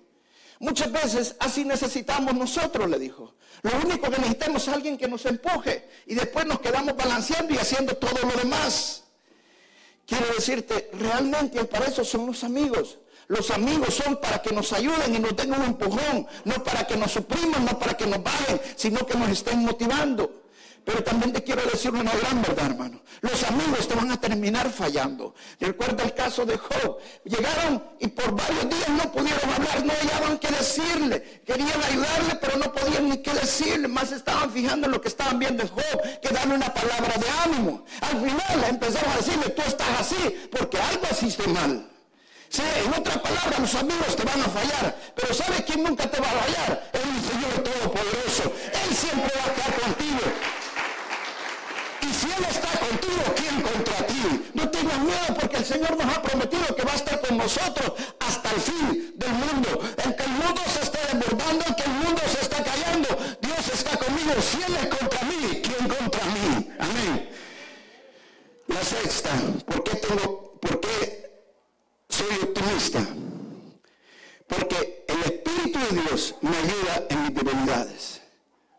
Muchas 0.58 0.92
veces 0.92 1.36
así 1.38 1.64
necesitamos 1.64 2.34
nosotros, 2.34 2.88
le 2.88 2.98
dijo. 2.98 3.34
Lo 3.62 3.72
único 3.84 4.10
que 4.10 4.18
necesitamos 4.18 4.68
es 4.68 4.74
alguien 4.74 4.98
que 4.98 5.08
nos 5.08 5.24
empuje 5.26 5.88
y 6.06 6.14
después 6.14 6.46
nos 6.46 6.60
quedamos 6.60 6.96
balanceando 6.96 7.54
y 7.54 7.58
haciendo 7.58 7.96
todo 7.96 8.20
lo 8.28 8.36
demás. 8.36 9.04
Quiero 10.06 10.26
decirte, 10.34 10.90
realmente 10.92 11.64
para 11.64 11.86
eso 11.86 12.04
son 12.04 12.26
los 12.26 12.44
amigos. 12.44 12.98
Los 13.30 13.48
amigos 13.52 13.94
son 13.94 14.16
para 14.16 14.42
que 14.42 14.52
nos 14.52 14.72
ayuden 14.72 15.14
y 15.14 15.20
nos 15.20 15.36
den 15.36 15.52
un 15.52 15.62
empujón, 15.62 16.26
no 16.44 16.64
para 16.64 16.84
que 16.84 16.96
nos 16.96 17.12
supriman, 17.12 17.64
no 17.64 17.78
para 17.78 17.96
que 17.96 18.04
nos 18.04 18.20
bajen, 18.20 18.60
sino 18.74 19.06
que 19.06 19.16
nos 19.16 19.28
estén 19.28 19.60
motivando. 19.60 20.42
Pero 20.84 21.04
también 21.04 21.32
te 21.32 21.44
quiero 21.44 21.62
decir 21.62 21.92
una 21.92 22.10
gran 22.10 22.42
verdad, 22.42 22.66
hermano. 22.66 23.00
Los 23.20 23.44
amigos 23.44 23.86
te 23.86 23.94
van 23.94 24.10
a 24.10 24.20
terminar 24.20 24.68
fallando. 24.68 25.36
Recuerda 25.60 26.02
el 26.02 26.12
caso 26.12 26.44
de 26.44 26.58
Job. 26.58 26.98
Llegaron 27.22 27.84
y 28.00 28.08
por 28.08 28.34
varios 28.34 28.68
días 28.68 28.88
no 28.88 29.12
pudieron 29.12 29.48
hablar, 29.48 29.84
no 29.84 29.92
hallaban 29.92 30.38
qué 30.40 30.48
decirle. 30.48 31.42
Querían 31.46 31.80
ayudarle, 31.84 32.34
pero 32.40 32.56
no 32.58 32.72
podían 32.72 33.10
ni 33.10 33.22
qué 33.22 33.32
decirle. 33.32 33.86
Más 33.86 34.10
estaban 34.10 34.50
fijando 34.50 34.86
en 34.86 34.92
lo 34.92 35.00
que 35.00 35.06
estaban 35.06 35.38
viendo 35.38 35.62
Job, 35.68 36.20
que 36.20 36.30
darle 36.30 36.56
una 36.56 36.74
palabra 36.74 37.14
de 37.16 37.30
ánimo. 37.44 37.84
Al 38.00 38.20
final 38.24 38.70
empezaron 38.70 39.12
a 39.12 39.16
decirle, 39.18 39.50
tú 39.50 39.62
estás 39.64 40.00
así, 40.00 40.48
porque 40.50 40.78
algo 40.78 41.06
hiciste 41.12 41.46
mal. 41.46 41.86
Sí, 42.50 42.62
en 42.84 42.92
otras 42.92 43.18
palabras, 43.18 43.60
los 43.60 43.74
amigos 43.76 44.16
te 44.16 44.24
van 44.24 44.40
a 44.42 44.48
fallar. 44.48 44.96
Pero 45.14 45.32
¿sabes 45.32 45.62
quién 45.62 45.84
nunca 45.84 46.10
te 46.10 46.20
va 46.20 46.26
a 46.26 46.32
fallar? 46.32 46.90
El 46.92 47.22
Señor 47.22 47.62
Todopoderoso. 47.62 48.52
Él 48.82 48.96
siempre 48.96 49.30
va 49.38 49.44
a 49.44 49.54
estar 49.54 49.80
contigo. 49.80 50.20
Y 52.02 52.12
si 52.12 52.26
Él 52.26 52.44
está 52.50 52.70
contigo, 52.80 53.22
¿quién 53.36 53.62
contra 53.62 54.04
ti? 54.04 54.50
No 54.54 54.68
tengas 54.68 54.98
miedo 54.98 55.26
porque 55.38 55.58
el 55.58 55.64
Señor 55.64 55.96
nos 55.96 56.16
ha 56.16 56.22
prometido 56.22 56.74
que 56.74 56.82
va 56.82 56.92
a 56.92 56.96
estar 56.96 57.20
con 57.20 57.36
nosotros 57.38 57.92
hasta 58.18 58.50
el 58.50 58.60
fin 58.60 59.14
del 59.14 59.32
mundo. 59.32 59.80
Aunque 60.04 60.24
el 60.24 60.30
mundo 60.30 60.60
se 60.74 60.82
esté 60.82 60.98
desbordando, 61.06 61.64
aunque 61.68 61.84
el 61.84 61.92
mundo 62.02 62.22
se 62.26 62.40
está 62.40 62.64
callando, 62.64 63.08
Dios 63.42 63.68
está 63.72 63.96
conmigo. 63.96 64.32
Si 64.42 64.56
Él 64.60 64.74
es 64.74 64.86
contra 64.88 65.22
mí, 65.22 65.62
¿quién 65.62 65.88
contra 65.88 66.24
mí? 66.34 66.68
Amén. 66.80 67.30
La 68.66 68.82
sexta, 68.82 69.30
¿por 69.66 69.84
qué 69.84 69.94
tengo, 69.98 70.58
por 70.60 70.80
qué 70.80 71.19
soy 72.20 72.36
optimista? 72.42 73.06
Porque 74.46 75.04
el 75.08 75.22
Espíritu 75.32 75.78
de 75.78 76.02
Dios 76.02 76.34
me 76.40 76.56
ayuda 76.56 77.06
en 77.08 77.22
mis 77.22 77.34
debilidades. 77.34 78.20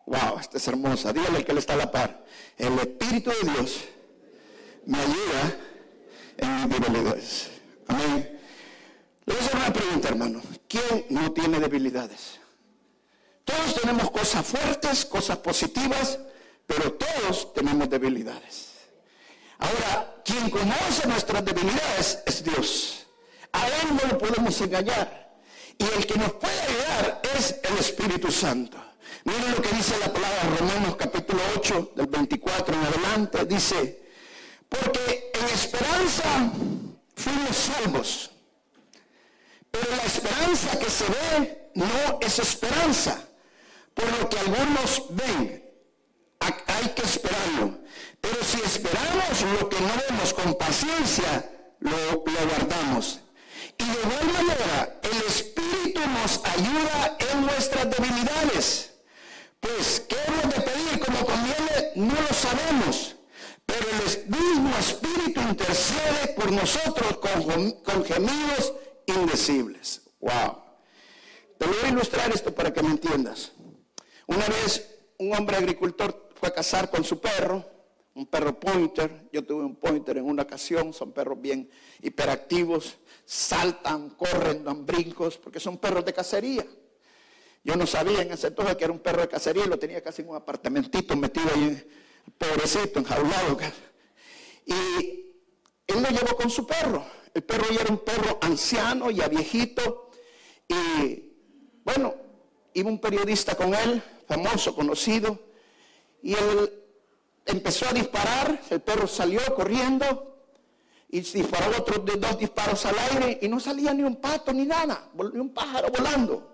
Wow, 0.06 0.40
esta 0.40 0.58
es 0.58 0.68
hermosa. 0.68 1.14
Dígale 1.14 1.46
que 1.46 1.54
le 1.54 1.60
está 1.60 1.74
a 1.74 1.78
la 1.78 1.92
par. 1.92 2.26
El 2.58 2.78
Espíritu 2.80 3.32
de 3.32 3.52
Dios 3.52 3.82
me 4.86 5.00
ayuda 5.00 5.58
en 6.38 6.70
mis 6.70 6.80
debilidades. 6.80 7.52
Amén. 7.88 8.40
Le 9.26 9.34
voy 9.34 9.42
a 9.42 9.46
hacer 9.46 9.56
una 9.56 9.74
pregunta, 9.74 10.10
hermano. 10.10 10.42
¿Quién 10.68 11.06
no 11.10 11.32
tiene 11.32 11.60
debilidades? 11.60 12.40
Todos 13.46 13.82
tenemos 13.82 14.12
cosas 14.12 14.46
fuertes, 14.46 15.06
cosas 15.06 15.38
positivas, 15.38 16.20
pero 16.68 16.94
todos 16.94 17.54
tenemos 17.54 17.90
debilidades. 17.90 18.72
Ahora, 19.58 20.22
quien 20.26 20.50
conoce 20.50 21.08
nuestras 21.08 21.44
debilidades 21.46 22.20
es 22.26 22.44
Dios. 22.44 23.01
A 23.54 23.68
Él 23.68 23.88
no 24.02 24.12
lo 24.12 24.18
podemos 24.18 24.60
engañar. 24.62 25.22
Y 25.78 25.84
el 25.84 26.06
que 26.06 26.18
nos 26.18 26.34
puede 26.34 26.60
ayudar 26.62 27.22
es 27.36 27.56
el 27.64 27.78
Espíritu 27.78 28.32
Santo. 28.32 28.78
Miren 29.24 29.52
lo 29.52 29.62
que 29.62 29.70
dice 29.70 29.98
la 30.00 30.12
palabra 30.12 30.56
Romanos 30.60 30.96
capítulo 30.96 31.42
8 31.56 31.94
del 31.96 32.08
24 32.08 32.76
en 32.76 32.82
adelante. 32.82 33.46
Dice, 33.46 34.10
porque 34.70 35.32
en 35.34 35.46
esperanza 35.46 36.52
fuimos 37.16 37.56
salvos. 37.56 38.32
Pero 39.70 39.96
la 39.96 40.04
esperanza 40.04 40.80
que 40.80 40.90
se 40.90 41.06
ve 41.06 41.72
no 41.76 42.20
es 42.22 42.40
esperanza. 42.40 43.28
Por 43.94 44.06
lo 44.20 44.30
que 44.30 44.40
algunos 44.40 45.06
ven, 45.12 45.64
hay 46.40 46.90
que 46.90 47.02
esperarlo. 47.02 47.80
Pero 48.20 48.44
si 48.44 48.62
esperamos 48.62 49.60
lo 49.60 49.70
que 49.70 49.80
no 49.80 49.90
vemos 50.10 50.34
con 50.34 50.58
paciencia, 50.58 51.50
lo, 51.80 51.92
lo 51.92 52.48
guardamos. 52.50 53.20
Y 53.82 53.84
de 53.84 54.00
igual 54.00 54.34
manera, 54.34 55.00
el 55.02 55.18
Espíritu 55.28 56.02
nos 56.02 56.40
ayuda 56.46 57.18
en 57.32 57.42
nuestras 57.42 57.90
debilidades. 57.90 58.94
Pues, 59.60 60.06
¿qué 60.08 60.18
hemos 60.28 60.56
de 60.56 60.62
pedir 60.62 61.00
como 61.00 61.26
conviene? 61.26 61.92
No 61.96 62.14
lo 62.14 62.34
sabemos. 62.34 63.16
Pero 63.66 63.86
el 63.90 64.30
mismo 64.30 64.78
Espíritu 64.78 65.42
intercede 65.42 66.34
por 66.36 66.52
nosotros 66.52 67.18
con, 67.18 67.72
con 67.82 68.06
gemidos 68.06 68.74
indecibles. 69.08 70.02
Wow. 70.20 70.62
Te 71.58 71.66
voy 71.66 71.78
a 71.84 71.88
ilustrar 71.90 72.32
esto 72.32 72.54
para 72.54 72.72
que 72.74 72.84
me 72.84 72.90
entiendas. 72.90 73.52
Una 74.28 74.46
vez 74.48 75.00
un 75.18 75.36
hombre 75.36 75.58
agricultor 75.58 76.30
fue 76.36 76.50
a 76.50 76.54
cazar 76.54 76.90
con 76.90 77.04
su 77.04 77.20
perro, 77.20 77.64
un 78.16 78.26
perro 78.26 78.60
pointer. 78.60 79.30
Yo 79.32 79.44
tuve 79.44 79.64
un 79.64 79.76
pointer 79.76 80.18
en 80.18 80.26
una 80.26 80.44
ocasión, 80.44 80.94
son 80.94 81.12
perros 81.12 81.40
bien 81.40 81.70
hiperactivos, 82.02 82.98
saltan, 83.32 84.10
corren, 84.10 84.62
dan 84.62 84.86
brincos, 84.86 85.38
porque 85.38 85.58
son 85.58 85.78
perros 85.78 86.04
de 86.04 86.12
cacería. 86.14 86.66
Yo 87.64 87.78
no 87.78 87.88
sabía 87.88 88.24
en 88.24 88.32
ese 88.34 88.48
entonces 88.48 88.76
que 88.76 88.84
era 88.84 88.92
un 88.92 89.00
perro 89.00 89.22
de 89.22 89.30
cacería 89.30 89.66
lo 89.68 89.80
tenía 89.80 90.02
casi 90.04 90.22
en 90.22 90.30
un 90.30 90.36
apartamentito 90.36 91.16
metido 91.16 91.48
ahí, 91.56 91.82
pobrecito, 92.38 93.00
enjaulado. 93.00 93.58
Y 94.66 94.74
él 95.88 96.04
lo 96.04 96.10
llevó 96.10 96.36
con 96.36 96.50
su 96.50 96.68
perro. 96.68 97.06
El 97.34 97.44
perro 97.44 97.64
ya 97.72 97.80
era 97.80 97.92
un 97.92 98.00
perro 98.00 98.38
anciano, 98.42 99.10
ya 99.12 99.30
viejito. 99.30 100.12
Y 100.68 101.32
bueno, 101.86 102.14
iba 102.74 102.90
un 102.90 103.00
periodista 103.00 103.56
con 103.56 103.74
él, 103.74 104.04
famoso, 104.28 104.76
conocido. 104.76 105.40
Y 106.22 106.34
él 106.34 106.84
empezó 107.46 107.88
a 107.88 107.94
disparar, 107.94 108.62
el 108.70 108.82
perro 108.82 109.08
salió 109.08 109.40
corriendo 109.56 110.31
y 111.12 111.20
disparó 111.20 111.78
otros 111.78 112.06
dos 112.06 112.40
disparos 112.40 112.86
al 112.86 112.98
aire 112.98 113.40
y 113.42 113.50
no 113.50 113.60
salía 113.60 113.94
ni 113.94 114.02
un 114.04 114.16
pato 114.16 114.54
ni 114.54 114.66
nada, 114.66 115.12
ni 115.14 115.40
un 115.40 115.54
pájaro 115.54 115.90
volando. 115.92 116.52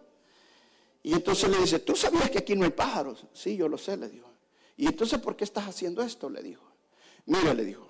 Y 1.03 1.13
entonces 1.13 1.49
le 1.49 1.59
dice, 1.59 1.79
¿tú 1.79 1.95
sabías 1.95 2.31
que 2.31 2.39
aquí 2.39 2.55
no 2.55 2.65
hay 2.65 2.71
pájaros? 2.71 3.25
Sí, 3.33 3.55
yo 3.55 3.69
lo 3.69 3.77
sé, 3.77 3.95
le 3.95 4.09
dijo. 4.09 4.27
¿Y 4.75 4.87
entonces 4.87 5.19
por 5.19 5.35
qué 5.35 5.43
estás 5.43 5.67
haciendo 5.67 6.01
esto? 6.01 6.27
Le 6.29 6.41
dijo. 6.41 6.63
Mira, 7.27 7.53
le 7.53 7.63
dijo, 7.63 7.87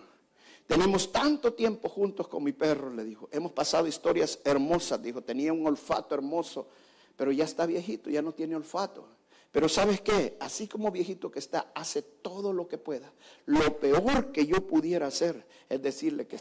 tenemos 0.67 1.12
tanto 1.12 1.53
tiempo 1.53 1.88
juntos 1.88 2.27
con 2.27 2.43
mi 2.43 2.51
perro, 2.51 2.93
le 2.93 3.06
dijo. 3.06 3.30
Hemos 3.32 3.53
pasado 3.53 3.88
historias 3.88 4.39
hermosas, 4.43 5.01
dijo. 5.01 5.21
Tenía 5.21 5.53
un 5.53 5.65
olfato 5.65 6.15
hermoso, 6.15 6.67
pero 7.15 7.32
ya 7.32 7.45
está 7.45 7.65
viejito, 7.65 8.10
ya 8.10 8.21
no 8.21 8.34
tiene 8.34 8.58
olfato. 8.58 9.08
Pero 9.51 9.69
sabes 9.69 10.01
qué, 10.01 10.38
así 10.39 10.67
como 10.67 10.91
viejito 10.91 11.32
que 11.32 11.39
está, 11.39 11.71
hace 11.73 12.01
todo 12.01 12.51
lo 12.51 12.67
que 12.67 12.77
pueda. 12.77 13.12
Lo 13.45 13.80
peor 13.80 14.32
que 14.32 14.45
yo 14.45 14.67
pudiera 14.67 15.08
hacer 15.08 15.47
es 15.69 15.82
decirle 15.82 16.27
que, 16.27 16.38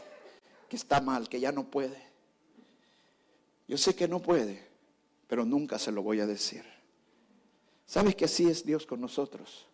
que 0.67 0.75
está 0.75 1.01
mal, 1.01 1.29
que 1.29 1.39
ya 1.39 1.51
no 1.51 1.65
puede. 1.65 2.01
Yo 3.67 3.77
sé 3.77 3.95
que 3.95 4.07
no 4.07 4.21
puede, 4.21 4.67
pero 5.27 5.45
nunca 5.45 5.77
se 5.77 5.91
lo 5.91 6.01
voy 6.01 6.19
a 6.19 6.27
decir. 6.27 6.63
¿Sabes 7.85 8.15
que 8.15 8.25
así 8.25 8.49
es 8.49 8.65
Dios 8.65 8.85
con 8.85 9.01
nosotros? 9.01 9.67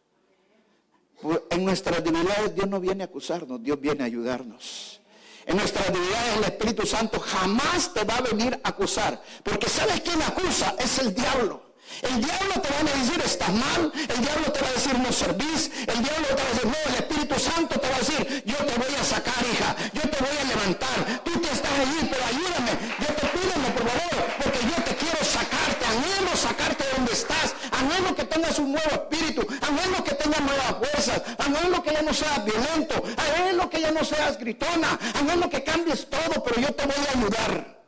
En 1.49 1.63
nuestras 1.63 2.03
debilidades 2.03 2.53
Dios 2.53 2.67
no 2.67 2.79
viene 2.79 3.03
a 3.03 3.07
acusarnos, 3.07 3.61
Dios 3.63 3.79
viene 3.79 4.03
a 4.03 4.07
ayudarnos. 4.07 4.99
En 5.45 5.57
nuestras 5.57 5.87
debilidades 5.87 6.37
el 6.37 6.43
Espíritu 6.43 6.85
Santo 6.85 7.19
jamás 7.19 7.93
te 7.93 8.03
va 8.03 8.17
a 8.17 8.21
venir 8.21 8.59
a 8.63 8.69
acusar. 8.69 9.21
Porque 9.43 9.67
¿sabes 9.67 10.01
quién 10.01 10.21
acusa? 10.21 10.75
Es 10.79 10.99
el 10.99 11.13
diablo. 11.13 11.62
El 12.01 12.21
diablo 12.23 12.53
te 12.61 12.69
va 12.69 12.79
a 12.79 12.97
decir 12.97 13.21
estás 13.23 13.53
mal, 13.53 13.91
el 13.95 14.19
diablo 14.21 14.51
te 14.51 14.61
va 14.61 14.67
a 14.67 14.71
decir 14.71 14.99
no 14.99 15.11
servís, 15.11 15.71
el 15.87 16.03
diablo 16.03 16.27
te 16.27 16.41
va 16.41 16.49
a 16.49 16.53
decir 16.53 16.65
no, 16.65 16.79
el 16.89 16.95
Espíritu 16.95 17.39
Santo 17.39 17.79
te 17.79 17.89
va 17.89 17.95
a 17.95 17.99
decir 17.99 18.43
yo 18.45 18.57
te 18.57 18.73
voy 18.77 18.95
a 18.99 19.03
sacar 19.03 19.41
hija, 19.51 19.75
yo 19.93 20.01
te 20.01 20.17
voy 20.23 20.37
a 20.37 20.43
levantar, 20.43 21.21
tú 21.23 21.31
te 21.39 21.51
estás 21.51 21.71
allí, 21.79 22.09
pero 22.09 22.23
ayúdame, 22.25 22.71
yo 22.99 23.07
te 23.07 23.25
pido 23.27 23.53
por 23.77 23.89
favor, 23.89 24.25
porque 24.41 24.59
yo 24.63 24.83
te 24.83 24.95
quiero 24.95 25.23
sacarte, 25.23 25.85
anhelo 25.85 26.35
sacarte 26.35 26.83
de 26.83 26.91
donde 26.97 27.13
estás, 27.13 27.55
anhelo 27.71 28.15
que 28.15 28.23
tengas 28.25 28.59
un 28.59 28.71
nuevo 28.73 28.89
espíritu, 28.91 29.47
anhelo 29.61 30.03
que 30.03 30.15
tengas 30.15 30.41
nuevas 30.41 30.75
fuerzas, 30.79 31.21
anhelo 31.37 31.83
que 31.83 31.91
ya 31.93 32.01
no 32.01 32.13
seas 32.13 32.45
violento, 32.45 33.03
anhelo 33.17 33.69
que 33.69 33.81
ya 33.81 33.91
no 33.91 34.03
seas 34.03 34.37
gritona, 34.37 34.99
anhelo 35.19 35.49
que 35.49 35.63
cambies 35.63 36.07
todo, 36.09 36.43
pero 36.43 36.61
yo 36.61 36.73
te 36.73 36.85
voy 36.85 37.05
a 37.07 37.17
ayudar. 37.17 37.82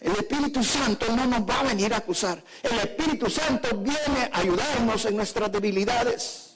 El 0.00 0.12
Espíritu 0.12 0.62
Santo 0.62 1.06
no 1.14 1.26
nos 1.26 1.40
va 1.40 1.60
a 1.60 1.64
venir 1.64 1.92
a 1.92 1.98
acusar. 1.98 2.42
El 2.62 2.78
Espíritu 2.78 3.28
Santo 3.28 3.76
viene 3.78 4.30
a 4.32 4.38
ayudarnos 4.38 5.04
en 5.06 5.16
nuestras 5.16 5.50
debilidades. 5.50 6.48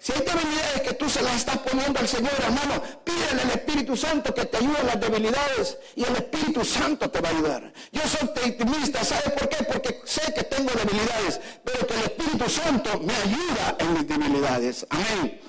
Si 0.00 0.12
hay 0.12 0.20
debilidades 0.20 0.82
que 0.82 0.94
tú 0.94 1.08
se 1.10 1.22
las 1.22 1.34
estás 1.34 1.58
poniendo 1.58 1.98
al 1.98 2.06
Señor, 2.06 2.32
hermano, 2.38 2.80
pídele 3.04 3.42
al 3.42 3.50
Espíritu 3.50 3.96
Santo 3.96 4.32
que 4.32 4.44
te 4.44 4.58
ayude 4.58 4.78
en 4.80 4.86
las 4.86 5.00
debilidades 5.00 5.78
y 5.96 6.04
el 6.04 6.14
Espíritu 6.14 6.64
Santo 6.64 7.10
te 7.10 7.20
va 7.20 7.30
a 7.30 7.32
ayudar. 7.32 7.72
Yo 7.90 8.02
soy 8.02 8.28
optimista, 8.28 9.02
¿sabe 9.02 9.30
por 9.30 9.48
qué? 9.48 9.64
Porque 9.64 10.00
sé 10.04 10.32
que 10.32 10.44
tengo 10.44 10.70
debilidades, 10.70 11.40
pero 11.64 11.84
que 11.86 11.94
el 11.94 12.00
Espíritu 12.02 12.48
Santo 12.48 13.00
me 13.00 13.14
ayuda 13.14 13.76
en 13.80 13.94
mis 13.94 14.06
debilidades. 14.06 14.86
Amén. 14.90 15.40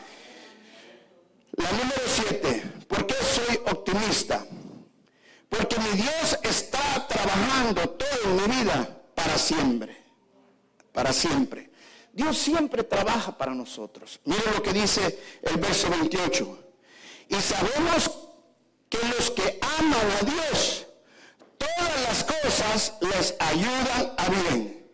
La 1.52 1.72
número 1.72 2.02
siete, 2.08 2.64
¿por 2.88 3.06
qué 3.06 3.16
soy 3.16 3.60
optimista? 3.68 4.46
Porque 5.50 5.78
mi 5.80 6.02
Dios 6.02 6.40
está 6.44 7.08
trabajando 7.08 7.90
todo 7.90 8.24
en 8.26 8.36
mi 8.36 8.56
vida 8.56 9.02
para 9.16 9.38
siempre. 9.38 9.98
Para 10.94 11.12
siempre. 11.12 11.72
Dios 12.14 12.38
siempre 12.38 12.84
trabaja 12.84 13.38
para 13.38 13.54
nosotros. 13.54 14.20
Miren 14.26 14.54
lo 14.54 14.62
que 14.62 14.74
dice 14.74 15.20
el 15.42 15.58
verso 15.58 15.90
28. 15.90 16.60
Y 17.30 17.36
sabemos 17.36 18.12
que 18.90 19.00
los 19.08 19.32
que 19.32 19.60
aman 19.80 20.12
a 20.20 20.26
Dios, 20.26 20.88
todas 21.58 22.02
las 22.04 22.24
cosas 22.24 22.94
les 23.02 23.36
ayudan 23.40 24.14
a 24.18 24.30
bien. 24.30 24.92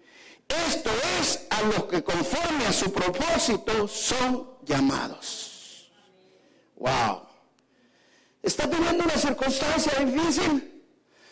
Esto 0.47 0.91
es 1.19 1.47
a 1.49 1.61
los 1.63 1.85
que 1.85 2.03
conforme 2.03 2.67
a 2.67 2.73
su 2.73 2.91
propósito 2.91 3.87
son 3.87 4.57
llamados. 4.63 5.91
Wow. 6.75 7.24
¿Estás 8.45 8.69
viviendo 8.69 9.03
una 9.03 9.17
circunstancia 9.17 9.91
difícil? 10.05 10.71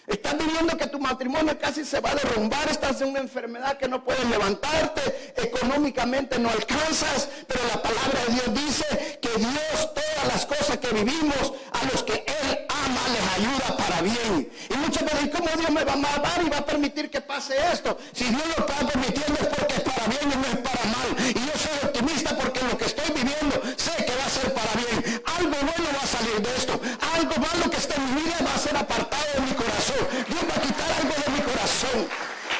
Estás 0.07 0.35
viviendo 0.35 0.75
que 0.75 0.87
tu 0.87 0.99
matrimonio 0.99 1.57
casi 1.59 1.85
se 1.85 1.99
va 1.99 2.09
a 2.09 2.15
derrumbar, 2.15 2.67
estás 2.69 2.99
en 3.01 3.09
una 3.09 3.19
enfermedad 3.19 3.77
que 3.77 3.87
no 3.87 4.03
puedes 4.03 4.27
levantarte, 4.27 5.33
económicamente 5.37 6.39
no 6.39 6.49
alcanzas, 6.49 7.29
pero 7.47 7.61
la 7.67 7.81
palabra 7.83 8.19
de 8.27 8.33
Dios 8.33 8.65
dice 8.65 9.19
que 9.21 9.29
Dios 9.37 9.93
todas 9.93 10.27
las 10.27 10.45
cosas 10.47 10.79
que 10.79 10.87
vivimos 10.87 11.53
a 11.71 11.85
los 11.91 12.01
que 12.01 12.13
Él 12.13 12.65
ama 12.67 13.01
les 13.13 13.45
ayuda 13.45 13.77
para 13.77 14.01
bien. 14.01 14.51
Y 14.71 14.73
muchos 14.75 15.03
me 15.03 15.11
dicen, 15.11 15.29
¿cómo 15.29 15.49
Dios 15.55 15.69
me 15.69 15.83
va 15.83 15.91
a 15.91 15.95
amar 15.95 16.41
y 16.43 16.49
va 16.49 16.57
a 16.57 16.65
permitir 16.65 17.11
que 17.11 17.21
pase 17.21 17.55
esto? 17.71 17.95
Si 18.11 18.23
Dios 18.23 18.43
lo 18.57 18.65
está 18.65 18.87
permitiendo 18.87 19.39
es 19.39 19.47
porque 19.47 19.75
es 19.75 19.81
para 19.81 20.07
bien 20.07 20.29
no 20.41 20.47
es 20.47 20.62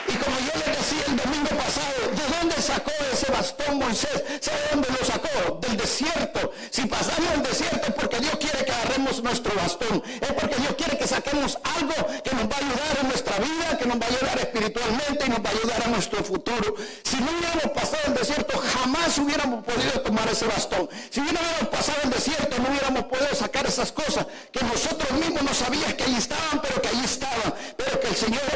Y 0.08 0.16
como 0.16 0.38
yo 0.40 0.52
le 0.60 0.76
decía 0.78 1.04
el 1.08 1.16
domingo 1.16 1.50
pasado, 1.50 2.12
¿de 2.12 2.38
dónde 2.38 2.62
sacó 2.62 2.92
ese 3.12 3.32
bastón 3.32 3.80
Moisés? 3.80 4.24
¿Sabe 4.42 4.60
dónde 4.72 4.90
lo 4.90 5.06
sacó? 5.06 5.60
Del 5.62 5.78
desierto. 5.78 6.52
Si 6.70 6.86
pasamos 6.86 7.34
el 7.34 7.44
desierto 7.44 7.88
es 7.88 7.94
porque 7.94 8.20
Dios 8.20 8.36
quiere 8.38 8.66
que 8.66 8.72
agarremos 8.72 9.24
nuestro 9.24 9.56
bastón. 9.56 10.04
Es 10.22 10.34
porque 10.34 10.56
Dios 10.58 10.76
quiere 10.78 10.98
que 10.98 11.08
saquemos 11.08 11.58
algo 11.64 11.96
que 12.24 12.36
nos 12.36 12.44
va 12.44 12.56
a 12.56 12.60
ayudar 12.60 12.98
en 13.02 13.08
nuestra 13.08 13.38
vida, 13.40 13.78
que 13.80 13.86
nos 13.86 13.98
va 13.98 14.06
a 14.06 14.10
ayudar 14.10 14.40
espiritualmente 14.40 15.26
y 15.26 15.30
nos 15.30 15.40
va 15.40 15.50
a 15.50 15.54
ayudar 15.54 15.84
a 15.84 15.88
nuestro 15.88 16.24
futuro. 16.24 16.76
Si 17.04 17.18
no 17.18 17.32
hubiéramos 17.32 17.72
pasado 17.74 18.04
el 18.08 18.14
desierto, 18.14 18.58
jamás 18.60 19.18
hubiéramos 19.18 19.64
podido 19.64 20.02
tomar 20.02 20.28
ese 20.28 20.46
bastón. 20.46 20.90
Si 21.10 21.22
hubiéramos 21.22 21.68
pasado 21.72 21.98
el 22.04 22.10
desierto, 22.10 22.58
no 22.62 22.70
hubiéramos 22.70 23.06
podido 23.06 23.34
sacar 23.36 23.66
esas 23.66 23.92
cosas 23.92 24.28
que 24.52 24.64
nosotros 24.66 25.12
mismos 25.14 25.44
no 25.44 25.54
sabíamos 25.54 25.94
que 25.94 26.04
ahí 26.04 26.16
estaban, 26.16 26.62
pero 26.62 26.82
que 26.82 26.88
ahí 26.90 27.02
estaban. 27.04 27.54
Pero 27.78 28.00
que 28.00 28.08
el 28.08 28.16
Señor 28.16 28.53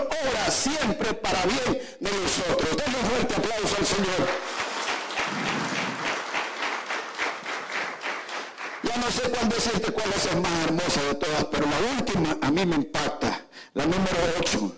bien 1.48 1.82
de 2.00 2.12
nosotros. 2.12 2.78
Denle 2.78 3.00
un 3.00 3.06
fuerte 3.10 3.36
aplauso 3.36 3.76
al 3.78 3.86
Señor. 3.86 4.28
Ya 8.84 8.98
no 8.98 9.12
sé 9.12 9.22
cuál 9.30 9.50
decirte 9.50 9.92
cuál 9.92 10.10
es 10.16 10.26
la 10.26 10.36
más 10.40 10.64
hermosa 10.66 11.02
de 11.02 11.16
todas, 11.16 11.46
pero 11.46 11.66
la 11.66 11.80
última 11.98 12.38
a 12.42 12.52
mí 12.52 12.66
me 12.66 12.76
impacta. 12.76 13.42
La 13.74 13.86
número 13.86 14.18
8. 14.40 14.77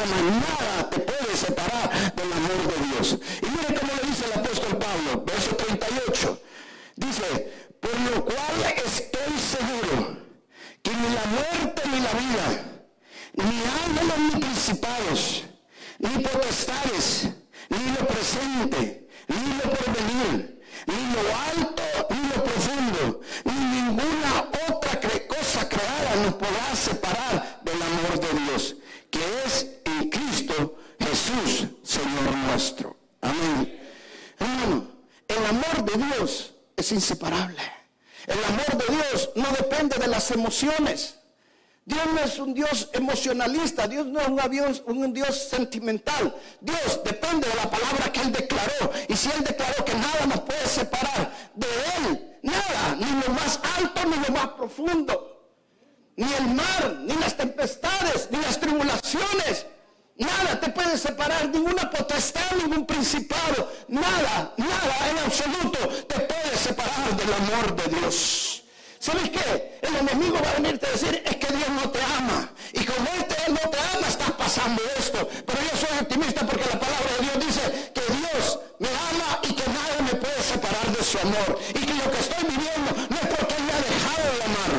Por 0.00 0.08
eso 0.08 0.16
te 0.16 0.59
Dios 43.86 44.06
no 44.06 44.20
es 44.20 44.28
un 44.28 44.50
Dios, 44.50 44.82
un 44.86 45.12
Dios 45.12 45.34
sentimental. 45.36 46.34
¿Sabes 69.00 69.30
qué? 69.30 69.78
El 69.80 69.96
enemigo 69.96 70.36
va 70.44 70.50
a 70.50 70.60
venirte 70.60 70.86
a 70.86 70.90
decir, 70.90 71.22
es 71.24 71.36
que 71.36 71.46
Dios 71.56 71.70
no 71.70 71.88
te 71.90 72.02
ama. 72.02 72.50
Y 72.74 72.84
como 72.84 73.08
este 73.18 73.34
Él 73.46 73.54
no 73.54 73.70
te 73.70 73.78
ama, 73.78 74.06
estás 74.06 74.30
pasando 74.32 74.82
esto. 74.98 75.26
Pero 75.46 75.58
yo 75.58 75.74
soy 75.74 75.98
optimista 75.98 76.44
porque 76.44 76.66
la 76.68 76.78
palabra 76.78 77.08
de 77.16 77.24
Dios 77.24 77.46
dice 77.46 77.92
que 77.94 78.02
Dios 78.12 78.58
me 78.78 78.88
ama 78.88 79.40
y 79.42 79.54
que 79.54 79.64
nada 79.70 80.02
me 80.04 80.14
puede 80.20 80.42
separar 80.42 80.86
de 80.94 81.02
su 81.02 81.18
amor. 81.18 81.58
Y 81.70 81.80
que 81.80 81.94
lo 81.94 82.10
que 82.10 82.18
estoy 82.20 82.44
viviendo 82.44 82.90
no 83.08 83.16
es 83.16 83.28
porque 83.36 83.54
Él 83.54 83.62
me 83.64 83.72
ha 83.72 83.80
dejado 83.88 84.26
de 84.36 84.44
amar. 84.44 84.72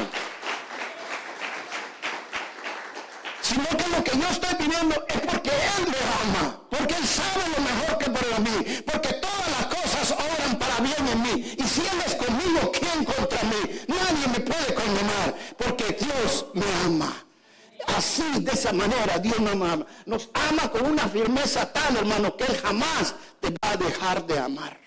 Sino 3.42 3.70
que 3.70 3.88
lo 3.90 4.04
que 4.04 4.20
yo 4.22 4.28
estoy 4.30 4.56
viviendo 4.60 5.06
es 5.08 5.22
porque 5.22 5.50
Él 5.50 5.84
me 5.90 6.02
ama. 6.22 6.62
Porque 6.70 6.94
Él 6.94 7.08
sabe 7.08 7.42
lo 7.58 7.60
mejor 7.64 7.98
De 18.40 18.52
esa 18.52 18.72
manera, 18.74 19.20
Dios 19.20 19.40
nos 19.40 19.54
ama. 19.54 19.86
Nos 20.06 20.30
ama 20.34 20.72
con 20.72 20.86
una 20.86 21.08
firmeza 21.08 21.72
tal, 21.72 21.98
hermano, 21.98 22.36
que 22.38 22.46
Él 22.46 22.58
jamás 22.58 23.16
te 23.40 23.50
va 23.50 23.72
a 23.72 23.78
dejar 23.78 24.26
de 24.26 24.40
amar. 24.40 24.80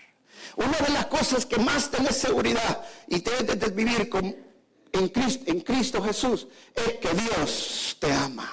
Una 0.57 0.79
de 0.79 0.93
las 0.93 1.07
cosas 1.07 1.45
que 1.45 1.59
más 1.59 1.91
tenés 1.91 2.17
seguridad 2.17 2.85
y 3.09 3.21
te 3.21 3.43
de 3.43 3.69
vivir 3.71 4.09
con, 4.09 4.25
en, 4.93 5.09
Cristo, 5.09 5.45
en 5.47 5.61
Cristo 5.61 6.03
Jesús 6.03 6.47
es 6.75 6.95
que 6.95 7.09
Dios 7.15 7.97
te 7.99 8.13
ama. 8.13 8.51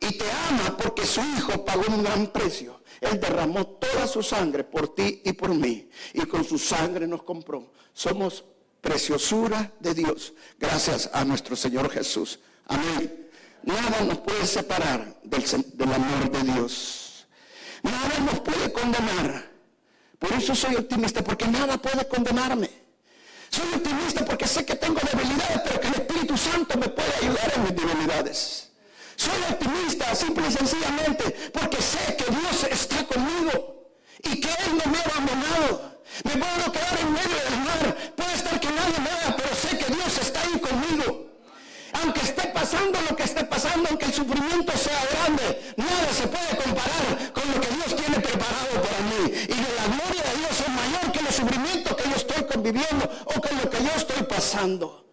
Y 0.00 0.12
te 0.12 0.24
ama 0.48 0.76
porque 0.76 1.06
su 1.06 1.20
Hijo 1.20 1.64
pagó 1.64 1.84
un 1.88 2.02
gran 2.02 2.26
precio. 2.28 2.82
Él 3.00 3.20
derramó 3.20 3.66
toda 3.66 4.06
su 4.06 4.22
sangre 4.22 4.64
por 4.64 4.94
ti 4.94 5.22
y 5.24 5.32
por 5.32 5.54
mí. 5.54 5.88
Y 6.14 6.20
con 6.22 6.44
su 6.44 6.58
sangre 6.58 7.06
nos 7.06 7.22
compró. 7.22 7.72
Somos 7.92 8.44
preciosura 8.80 9.72
de 9.80 9.94
Dios 9.94 10.32
gracias 10.58 11.10
a 11.12 11.24
nuestro 11.24 11.56
Señor 11.56 11.90
Jesús. 11.90 12.38
Amén. 12.66 13.25
Nada 13.66 14.00
nos 14.02 14.18
puede 14.18 14.46
separar 14.46 15.16
del, 15.24 15.92
amor 15.92 16.30
de 16.30 16.52
Dios. 16.52 17.26
Nada 17.82 18.18
nos 18.20 18.40
puede 18.40 18.72
condenar. 18.72 19.50
Por 20.20 20.32
eso 20.32 20.54
soy 20.54 20.76
optimista, 20.76 21.22
porque 21.22 21.48
nada 21.48 21.76
puede 21.76 22.06
condenarme. 22.06 22.70
Soy 23.50 23.66
optimista 23.74 24.24
porque 24.24 24.46
sé 24.46 24.64
que 24.64 24.76
tengo 24.76 25.00
debilidades, 25.00 25.60
pero 25.64 25.80
que 25.80 25.88
el 25.88 25.94
Espíritu 25.94 26.36
Santo 26.36 26.78
me 26.78 26.88
puede 26.88 27.12
ayudar 27.22 27.52
en 27.56 27.62
mis 27.64 27.74
debilidades. 27.74 28.70
Soy 29.16 29.40
optimista 29.50 30.14
simple 30.14 30.46
y 30.46 30.52
sencillamente 30.52 31.50
porque 31.52 31.82
sé 31.82 32.16
que 32.16 32.24
Dios 32.24 32.64
está 32.70 33.04
conmigo 33.06 33.96
y 34.22 34.40
que 34.40 34.48
Él 34.48 34.78
no 34.78 34.92
me 34.92 34.98
ha 34.98 35.02
abandonado. 35.02 36.02
Me 36.22 36.32
puedo 36.36 36.72
quedar 36.72 36.98
en 37.00 37.12
medio 37.12 37.36
del 37.50 37.58
mar, 37.64 38.14
puede 38.14 38.34
estar 38.34 38.60
que 38.60 38.68
Aunque 42.02 42.20
esté 42.20 42.48
pasando 42.48 43.00
lo 43.08 43.16
que 43.16 43.22
esté 43.22 43.44
pasando, 43.44 43.88
aunque 43.88 44.06
el 44.06 44.12
sufrimiento 44.12 44.72
sea 44.76 45.00
grande, 45.12 45.74
nada 45.76 46.12
se 46.12 46.26
puede 46.26 46.56
comparar 46.64 47.32
con 47.32 47.44
lo 47.52 47.60
que 47.60 47.68
Dios 47.68 47.96
tiene 47.96 48.20
preparado 48.20 48.82
para 48.82 49.00
mí. 49.10 49.32
Y 49.48 49.56
la 49.78 49.86
gloria 49.94 50.22
de 50.22 50.38
Dios 50.38 50.60
es 50.60 50.68
mayor 50.68 51.12
que 51.12 51.22
los 51.22 51.34
sufrimientos 51.34 51.96
que 51.96 52.10
yo 52.10 52.16
estoy 52.16 52.44
conviviendo 52.44 53.10
o 53.24 53.40
que 53.40 53.54
lo 53.54 53.70
que 53.70 53.78
yo 53.78 53.90
estoy 53.96 54.22
pasando. 54.24 55.06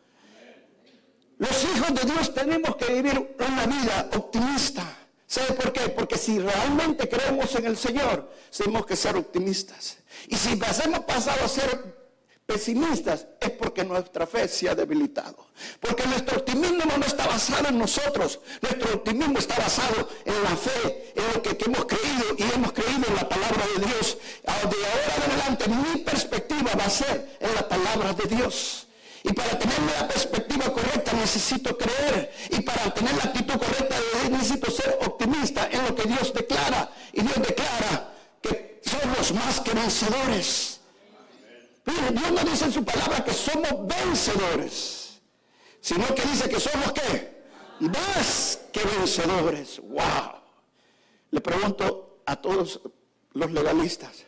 Los 1.38 1.64
hijos 1.64 1.94
de 1.94 2.12
Dios 2.12 2.34
tenemos 2.34 2.76
que 2.76 2.94
vivir 2.94 3.36
una 3.40 3.66
vida 3.66 4.10
optimista. 4.16 4.84
¿Sabe 5.26 5.54
por 5.54 5.74
qué? 5.74 5.90
Porque 5.90 6.18
si 6.18 6.40
realmente 6.40 7.10
creemos 7.10 7.56
en 7.56 7.66
el 7.66 7.76
Señor, 7.76 8.32
tenemos 8.56 8.86
que 8.86 8.96
ser 8.96 9.16
optimistas. 9.16 9.98
Y 10.28 10.36
si 10.36 10.52
hemos 10.52 11.00
pasado 11.00 11.44
a 11.44 11.48
ser 11.48 12.03
pesimistas, 12.46 13.26
es 13.40 13.52
porque 13.52 13.84
nuestra 13.84 14.28
fe 14.28 14.48
se 14.48 14.70
ha 14.70 14.76
debilitado. 14.76 15.48
Porque 15.80 16.06
nuestro 16.06 16.40
optimismo 16.40 16.84
no 16.98 17.06
está 17.06 17.28
basado 17.28 17.70
en 17.70 17.78
nosotros. 17.78 18.40
Nuestro 18.62 18.96
optimismo 18.96 19.40
está 19.40 19.56
basado 19.56 20.10
en 20.26 20.44
la 20.44 20.56
fe, 20.56 21.14
en 21.16 21.34
lo 21.34 21.42
que, 21.42 21.58
hemos 21.66 21.86
creído 21.86 22.26
y 22.38 22.44
hemos 22.44 22.74
creído 22.74 23.08
en 23.08 23.16
la 23.16 23.30
palabra 23.30 23.64
de 23.76 23.86
Dios. 23.86 24.18
De 24.44 24.52
ahora 24.52 25.16
en 25.16 25.32
adelante, 25.32 25.70
mi 25.70 26.00
perspectiva 26.02 26.72
va 26.78 26.86
a 26.86 26.90
ser 26.90 27.38
en 27.40 27.56
la 27.56 27.68
palabra 27.68 28.14
de 28.14 28.36
Dios. 28.36 28.88
Y 29.24 29.32
para 29.32 29.58
tener 29.58 29.80
la 29.98 30.08
perspectiva 30.08 30.74
correcta 30.74 31.14
necesito 31.14 31.78
creer. 31.78 32.34
Y 32.50 32.62
para 32.62 32.94
tener 32.94 33.16
la 33.16 33.24
actitud 33.24 33.54
correcta 33.54 33.96
necesito 34.30 34.70
ser 34.70 34.98
optimista 35.06 35.70
en 35.72 35.86
lo 35.86 35.96
que 35.96 36.10
Dios 36.10 36.34
declara. 36.34 36.92
Y 37.14 37.22
Dios 37.22 37.36
declara 37.36 38.14
que 38.42 38.82
somos 38.84 39.34
más 39.34 39.62
que 39.62 39.72
vencedores. 39.72 40.73
Dios 42.14 42.32
no 42.32 42.50
dice 42.50 42.66
en 42.66 42.72
su 42.72 42.84
palabra 42.86 43.24
que 43.24 43.34
somos 43.34 43.88
vencedores, 43.88 45.20
sino 45.82 46.06
que 46.14 46.22
dice 46.24 46.48
que 46.48 46.60
somos 46.60 46.92
qué? 46.94 47.44
Más 47.80 48.60
que 48.72 48.84
vencedores. 48.84 49.80
¡Wow! 49.80 50.42
Le 51.32 51.42
pregunto 51.42 52.22
a 52.26 52.36
todos 52.36 52.82
los 53.34 53.52
legalistas, 53.52 54.26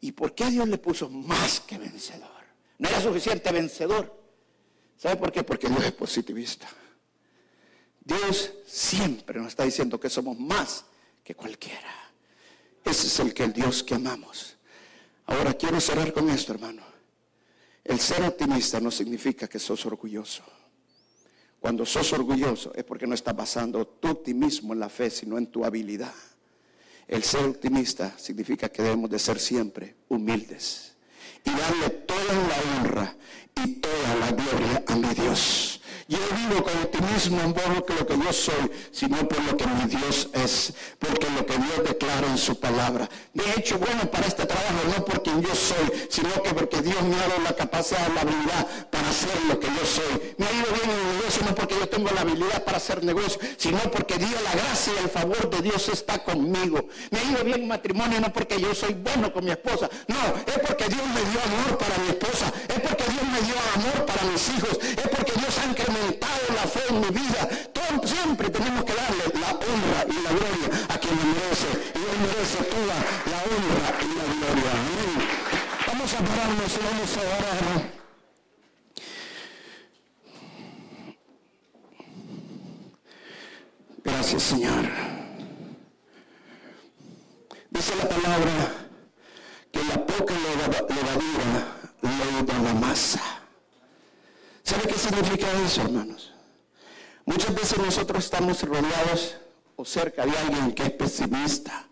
¿y 0.00 0.12
por 0.12 0.34
qué 0.34 0.50
Dios 0.50 0.68
le 0.68 0.78
puso 0.78 1.08
más 1.08 1.60
que 1.60 1.78
vencedor? 1.78 2.28
No 2.78 2.88
era 2.88 3.00
suficiente 3.00 3.52
vencedor. 3.52 4.14
¿Sabe 4.96 5.16
por 5.16 5.30
qué? 5.30 5.44
Porque 5.44 5.68
Dios 5.68 5.84
es 5.84 5.92
positivista. 5.92 6.66
Dios 8.00 8.52
siempre 8.66 9.38
nos 9.38 9.48
está 9.48 9.64
diciendo 9.64 10.00
que 10.00 10.10
somos 10.10 10.38
más 10.38 10.84
que 11.22 11.34
cualquiera. 11.34 11.92
Ese 12.84 13.06
es 13.06 13.18
el 13.20 13.32
que 13.32 13.44
el 13.44 13.52
Dios 13.52 13.82
que 13.82 13.94
amamos. 13.94 14.56
Ahora 15.26 15.54
quiero 15.54 15.80
cerrar 15.80 16.12
con 16.12 16.28
esto, 16.30 16.52
hermano. 16.52 16.95
El 17.86 18.00
ser 18.00 18.24
optimista 18.24 18.80
no 18.80 18.90
significa 18.90 19.46
que 19.46 19.60
sos 19.60 19.86
orgulloso. 19.86 20.42
Cuando 21.60 21.86
sos 21.86 22.12
orgulloso 22.12 22.72
es 22.74 22.82
porque 22.82 23.06
no 23.06 23.14
estás 23.14 23.36
basando 23.36 23.86
tu 23.86 24.08
optimismo 24.08 24.72
en 24.72 24.80
la 24.80 24.88
fe, 24.88 25.08
sino 25.08 25.38
en 25.38 25.46
tu 25.46 25.64
habilidad. 25.64 26.12
El 27.06 27.22
ser 27.22 27.44
optimista 27.44 28.18
significa 28.18 28.68
que 28.70 28.82
debemos 28.82 29.08
de 29.08 29.20
ser 29.20 29.38
siempre 29.38 29.94
humildes 30.08 30.96
y 31.44 31.50
darle 31.50 31.90
toda 31.90 32.24
la 32.24 32.80
honra 32.80 33.16
y 33.64 33.74
toda 33.74 34.16
la 34.16 34.32
gloria 34.32 34.84
a 34.88 34.96
mi 34.96 35.14
Dios. 35.14 35.80
Yo 36.08 36.18
vivo 36.36 36.62
con 36.62 36.72
optimismo 36.82 37.40
en 37.40 37.52
por 37.52 37.68
lo 37.68 38.06
que 38.06 38.16
yo 38.16 38.32
soy, 38.32 38.70
sino 38.92 39.26
por 39.26 39.42
lo 39.42 39.56
que 39.56 39.66
mi 39.66 39.86
Dios 39.86 40.28
es, 40.34 40.72
porque 41.00 41.28
lo 41.30 41.44
que 41.44 41.58
Dios 41.58 41.82
declara 41.82 42.28
en 42.28 42.38
su 42.38 42.60
palabra. 42.60 43.08
He 43.34 43.58
hecho 43.58 43.76
bueno 43.76 44.08
para 44.08 44.28
este 44.28 44.46
trabajo, 44.46 44.86
no 44.96 45.04
por 45.04 45.20
quien 45.24 45.42
yo 45.42 45.52
soy, 45.52 46.06
sino 46.08 46.30
que 46.44 46.54
porque 46.54 46.80
Dios 46.80 47.02
me 47.02 47.16
ha 47.16 47.26
dado 47.26 47.40
la 47.42 47.56
capacidad, 47.56 48.06
la 48.14 48.20
habilidad 48.20 48.88
para 48.88 49.08
hacer 49.08 49.36
lo 49.48 49.58
que 49.58 49.66
yo 49.66 49.84
soy. 49.84 50.34
Me 50.38 50.46
ha 50.46 50.52
ido 50.52 50.66
bien 50.74 50.90
en 50.90 51.08
el 51.08 51.16
negocio, 51.16 51.42
no 51.44 51.54
porque 51.56 51.74
yo 51.74 51.88
tengo 51.88 52.08
la 52.14 52.20
habilidad 52.20 52.62
para 52.62 52.76
hacer 52.76 53.02
negocio, 53.02 53.40
sino 53.56 53.78
porque 53.90 54.16
Dios, 54.16 54.40
la 54.44 54.52
gracia 54.52 54.92
y 55.00 55.02
el 55.02 55.10
favor 55.10 55.50
de 55.50 55.60
Dios 55.60 55.88
está 55.88 56.22
conmigo. 56.22 56.86
Me 57.10 57.18
ha 57.18 57.24
ido 57.24 57.42
bien 57.42 57.62
en 57.62 57.68
matrimonio, 57.68 58.20
no 58.20 58.32
porque 58.32 58.60
yo 58.60 58.72
soy 58.76 58.94
bueno 58.94 59.32
con 59.32 59.44
mi 59.44 59.50
esposa, 59.50 59.90
no, 60.06 60.22
es 60.46 60.58
porque 60.60 60.84
Dios 60.86 61.02
me 61.08 61.20
dio 61.30 61.40
amor 61.42 61.78
para 61.78 61.98
mi 61.98 62.10
esposa, 62.10 62.52
es 62.68 62.80
porque 62.80 63.04
Dios 63.10 63.24
me 63.24 63.40
dio 63.42 63.54
amor 63.74 64.06
para 64.06 64.22
mis 64.30 64.48
hijos, 64.50 64.78
es 64.80 65.08
porque 65.08 65.25
en 66.88 67.00
mi 67.00 67.08
vida. 67.08 67.48
Todo, 67.72 68.06
siempre 68.06 68.50
tenemos 68.50 68.84
que 68.84 68.94
darle 68.94 69.24
la 69.40 69.50
honra 69.52 70.00
y 70.08 70.22
la 70.22 70.30
gloria 70.30 70.68
a 70.88 70.98
quien 70.98 71.16
lo 71.16 71.24
merece. 71.24 71.68
Y 71.94 71.98
Él 71.98 72.18
merece 72.20 72.58
toda 72.64 72.96
la 73.32 73.38
honra 73.50 73.88
y 74.02 74.08
la 74.18 74.24
gloria. 74.34 74.70
Amén. 74.72 75.12
Vamos 75.86 76.14
a 76.14 76.18
pararnos 76.18 76.72
y 76.74 76.80
vamos 76.84 77.16
a 77.16 77.20
orar. 77.20 77.96
Gracias, 84.04 84.42
Señor. 84.42 84.84
Dice 87.70 87.96
la 87.96 88.08
palabra 88.08 88.86
que 89.72 89.84
la 89.84 90.06
poca 90.06 90.34
levadura 90.34 91.76
leuda 92.02 92.58
la 92.62 92.74
masa. 92.74 93.20
¿Sabe 94.62 94.82
qué 94.88 94.94
significa 94.94 95.46
eso, 95.64 95.82
hermanos? 95.82 96.35
Muchas 97.26 97.54
veces 97.54 97.78
nosotros 97.78 98.24
estamos 98.24 98.62
rodeados 98.62 99.36
o 99.76 99.84
cerca 99.84 100.24
de 100.24 100.36
alguien 100.36 100.72
que 100.72 100.84
es 100.84 100.92
pesimista, 100.92 101.86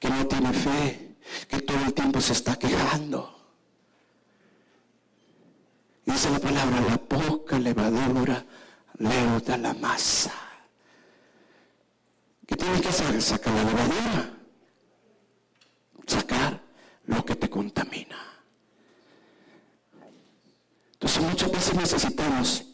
que 0.00 0.10
no 0.10 0.26
tiene 0.26 0.52
fe, 0.52 1.16
que 1.48 1.60
todo 1.60 1.78
el 1.84 1.94
tiempo 1.94 2.20
se 2.20 2.32
está 2.32 2.56
quejando. 2.56 3.30
Dice 6.04 6.30
la 6.30 6.38
palabra, 6.38 6.80
la 6.80 6.96
poca 6.96 7.58
levadura 7.58 8.44
Leo 8.98 9.40
de 9.40 9.58
la 9.58 9.74
masa. 9.74 10.32
¿Qué 12.46 12.56
tienes 12.56 12.80
que 12.80 12.88
hacer? 12.88 13.20
Sacar 13.20 13.52
la 13.52 13.64
levadura. 13.64 14.30
Sacar 16.06 16.60
lo 17.06 17.24
que 17.24 17.34
te 17.34 17.50
contamina. 17.50 18.16
Entonces 20.92 21.22
muchas 21.22 21.50
veces 21.50 21.74
necesitamos 21.74 22.64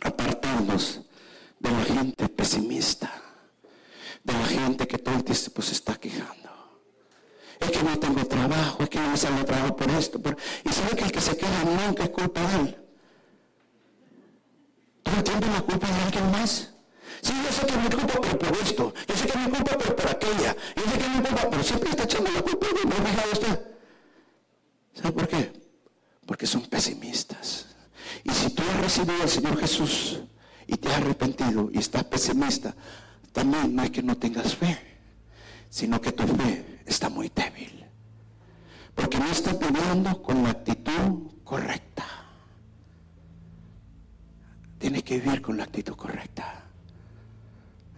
apartarnos 0.00 1.01
de 1.62 1.70
la 1.70 1.84
gente 1.84 2.28
pesimista, 2.28 3.08
de 4.24 4.32
la 4.32 4.46
gente 4.46 4.86
que 4.86 4.98
todo 4.98 5.14
el 5.14 5.24
tiempo 5.24 5.62
se 5.62 5.72
está 5.72 5.94
quejando. 5.94 6.50
Es 7.60 7.70
que 7.70 7.82
no 7.84 7.96
tengo 7.98 8.24
trabajo, 8.26 8.82
es 8.82 8.88
que 8.88 8.98
no 8.98 9.10
me 9.10 9.16
sale 9.16 9.44
trabajo 9.44 9.76
por 9.76 9.88
esto. 9.90 10.20
Y 10.64 10.72
sabe 10.72 10.96
que 10.96 11.04
el 11.04 11.12
que 11.12 11.20
se 11.20 11.36
queja 11.36 11.64
nunca 11.64 12.02
es 12.02 12.10
culpa 12.10 12.40
de 12.40 12.60
él. 12.60 12.78
Todo 15.04 15.16
el 15.16 15.22
tiempo 15.22 15.46
la 15.46 15.62
culpa 15.62 15.86
de 15.86 16.02
alguien 16.02 16.30
más. 16.32 16.50
Sí, 17.22 17.32
yo 17.44 17.52
sé 17.52 17.66
que 17.66 17.76
mi 17.76 17.88
culpa 17.88 18.20
por 18.20 18.56
esto. 18.58 18.94
Yo 19.06 19.14
sé 19.16 19.26
que 19.28 19.38
mi 19.38 19.50
culpa 19.50 19.78
por 19.78 20.08
aquella. 20.08 20.56
Yo 20.74 20.82
sé 20.90 20.98
que 20.98 21.08
mi 21.08 21.20
culpa, 21.24 21.48
pero 21.50 21.62
siempre 21.62 21.90
está 21.90 22.02
echando 22.02 22.30
la 22.32 22.42
culpa 22.42 22.66
de 22.66 22.84
¿No 22.84 22.94
ha 22.96 23.32
usted? 23.32 23.60
¿Sabe 24.94 25.12
por 25.12 25.28
qué? 25.28 25.52
Porque 26.26 26.46
son 26.48 26.62
pesimistas. 26.62 27.66
Y 28.24 28.30
si 28.30 28.50
tú 28.50 28.62
has 28.68 28.80
recibido 28.80 29.22
al 29.22 29.28
Señor 29.28 29.56
Jesús 29.58 30.22
y 30.72 30.76
te 30.78 30.88
has 30.88 31.02
arrepentido 31.02 31.68
y 31.70 31.78
estás 31.78 32.04
pesimista, 32.04 32.74
también 33.30 33.76
no 33.76 33.82
es 33.82 33.90
que 33.90 34.02
no 34.02 34.16
tengas 34.16 34.56
fe, 34.56 34.78
sino 35.68 36.00
que 36.00 36.12
tu 36.12 36.26
fe 36.26 36.80
está 36.86 37.10
muy 37.10 37.30
débil. 37.34 37.84
Porque 38.94 39.18
no 39.18 39.26
estás 39.26 39.58
viviendo 39.58 40.22
con 40.22 40.42
la 40.42 40.50
actitud 40.50 41.30
correcta. 41.44 42.06
Tienes 44.78 45.02
que 45.02 45.20
vivir 45.20 45.42
con 45.42 45.58
la 45.58 45.64
actitud 45.64 45.94
correcta. 45.94 46.64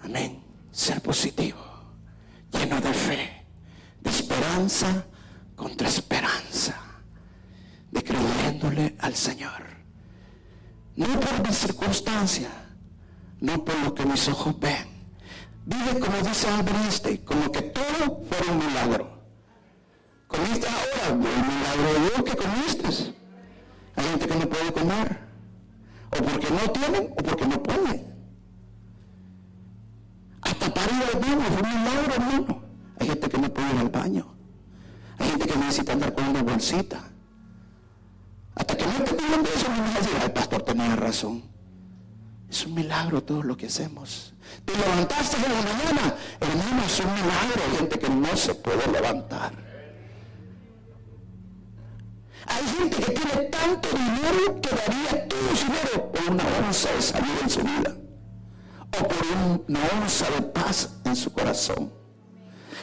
Amén. 0.03 0.43
Ser 0.73 1.01
positivo, 1.01 1.61
lleno 2.53 2.81
de 2.81 2.93
fe, 2.93 3.45
de 4.01 4.11
esperanza 4.11 5.07
contra 5.55 5.87
esperanza, 5.87 6.75
de 7.93 8.03
creyéndole 8.03 8.97
al 8.99 9.15
Señor. 9.15 9.63
No 10.97 11.07
por 11.07 11.47
mi 11.47 11.55
circunstancia, 11.55 12.64
no 13.45 13.63
por 13.63 13.79
lo 13.85 13.95
que 13.95 14.07
mis 14.07 14.27
ojos 14.29 14.59
ven. 14.59 14.87
Vive 15.67 16.01
como 16.01 16.17
dice 16.19 16.49
Albert 16.49 17.25
como 17.25 17.53
que 17.53 17.61
todo 17.61 18.23
fue 18.29 18.51
un 18.51 18.59
milagro. 18.67 19.23
Comiste 20.27 20.67
ahora, 20.67 21.09
el 21.11 21.17
milagro 21.19 21.93
de 21.93 22.01
Dios 22.01 22.23
que 22.25 22.37
comiste. 22.37 23.15
Hay 23.97 24.05
gente 24.05 24.27
que 24.27 24.37
no 24.37 24.49
puede 24.49 24.73
comer. 24.73 25.19
O 26.11 26.23
porque 26.23 26.51
no 26.51 26.71
tienen 26.73 27.13
o 27.13 27.23
porque 27.23 27.47
no 27.47 27.63
pueden. 27.63 28.15
Hasta 30.41 30.75
para 30.75 30.97
ir 30.97 31.05
al 31.13 31.21
baño 31.21 31.41
fue 31.53 31.63
un 31.63 31.69
milagro, 31.69 32.15
hermano. 32.15 32.63
Hay 32.99 33.07
gente 33.09 33.29
que 33.29 33.39
no 33.39 33.53
puede 33.53 33.75
ir 33.75 33.81
al 33.81 33.89
baño. 33.91 34.35
Hay 35.19 35.29
gente 35.29 35.47
que 35.47 35.59
necesita 35.59 35.93
andar 35.93 36.15
con 36.15 36.29
una 36.29 36.43
bolsita. 36.43 37.11
Hasta 38.55 38.77
que 38.77 38.87
no 38.87 39.05
te 39.05 39.15
pidiendo 39.15 39.49
eso, 39.51 39.69
no 39.69 39.83
vas 39.83 39.97
a 39.97 39.99
decir, 39.99 40.17
el 40.25 40.33
pastor 40.33 40.63
tenía 40.63 40.97
razón. 40.97 41.54
Es 42.55 42.65
un 42.67 42.75
milagro 42.75 43.21
todo 43.21 43.43
lo 43.43 43.57
que 43.57 43.67
hacemos. 43.67 44.33
Te 44.65 44.77
levantaste 44.77 45.39
en 45.39 45.43
la 45.43 45.49
mañana, 45.49 46.15
hermano, 46.41 46.85
es 46.87 47.01
un 47.01 47.13
milagro. 47.13 47.61
Hay 47.69 47.79
gente 47.79 47.99
que 47.99 48.09
no 48.09 48.37
se 48.37 48.55
puede 48.55 48.87
levantar. 48.93 49.53
Hay 52.47 52.65
gente 52.79 52.97
que 52.97 53.11
tiene 53.11 53.49
tanto 53.49 53.89
dinero 53.89 54.61
que 54.63 54.69
daría 54.69 55.29
todo 55.29 55.57
su 55.57 55.67
dinero 55.67 56.13
por 56.13 56.31
una 56.33 56.45
onza 56.65 56.93
de 56.93 57.03
salud 57.03 57.39
en 57.43 57.51
su 57.51 57.61
vida. 57.61 57.97
O 59.01 59.09
por 59.09 59.27
una 59.67 59.81
onza 60.01 60.31
de 60.31 60.43
paz 60.43 60.91
en 61.05 61.17
su 61.17 61.33
corazón. 61.33 61.93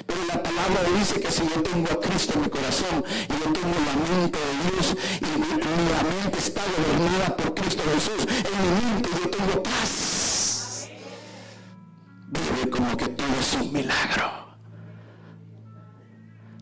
Pero 0.06 0.20
la 0.28 0.44
palabra 0.44 0.84
dice 1.00 1.22
que 1.22 1.32
si 1.32 1.44
yo 1.48 1.64
tengo 1.64 1.90
a 1.92 2.00
Cristo 2.02 2.34
en 2.36 2.42
mi 2.42 2.50
corazón 2.50 3.06
y 3.08 3.34
yo 3.40 3.54
tengo 3.54 3.78
la 3.88 4.20
mente 4.20 4.38
de 4.38 4.70
Dios 4.70 4.98
y 5.22 5.40
mi, 5.40 5.48
mente 5.48 6.40
está 6.40 6.62
gobernada 6.76 7.38
por 7.38 7.54
Cristo 7.54 7.84
Jesús, 7.94 8.28
en 8.28 8.62
mi 8.62 8.82
mente 8.82 9.21
tengo 9.42 9.64
paz. 9.64 10.90
Vive 12.28 12.70
como 12.70 12.96
que 12.98 13.08
todo 13.08 13.40
es 13.40 13.54
un 13.54 13.74
milagro. 13.74 14.32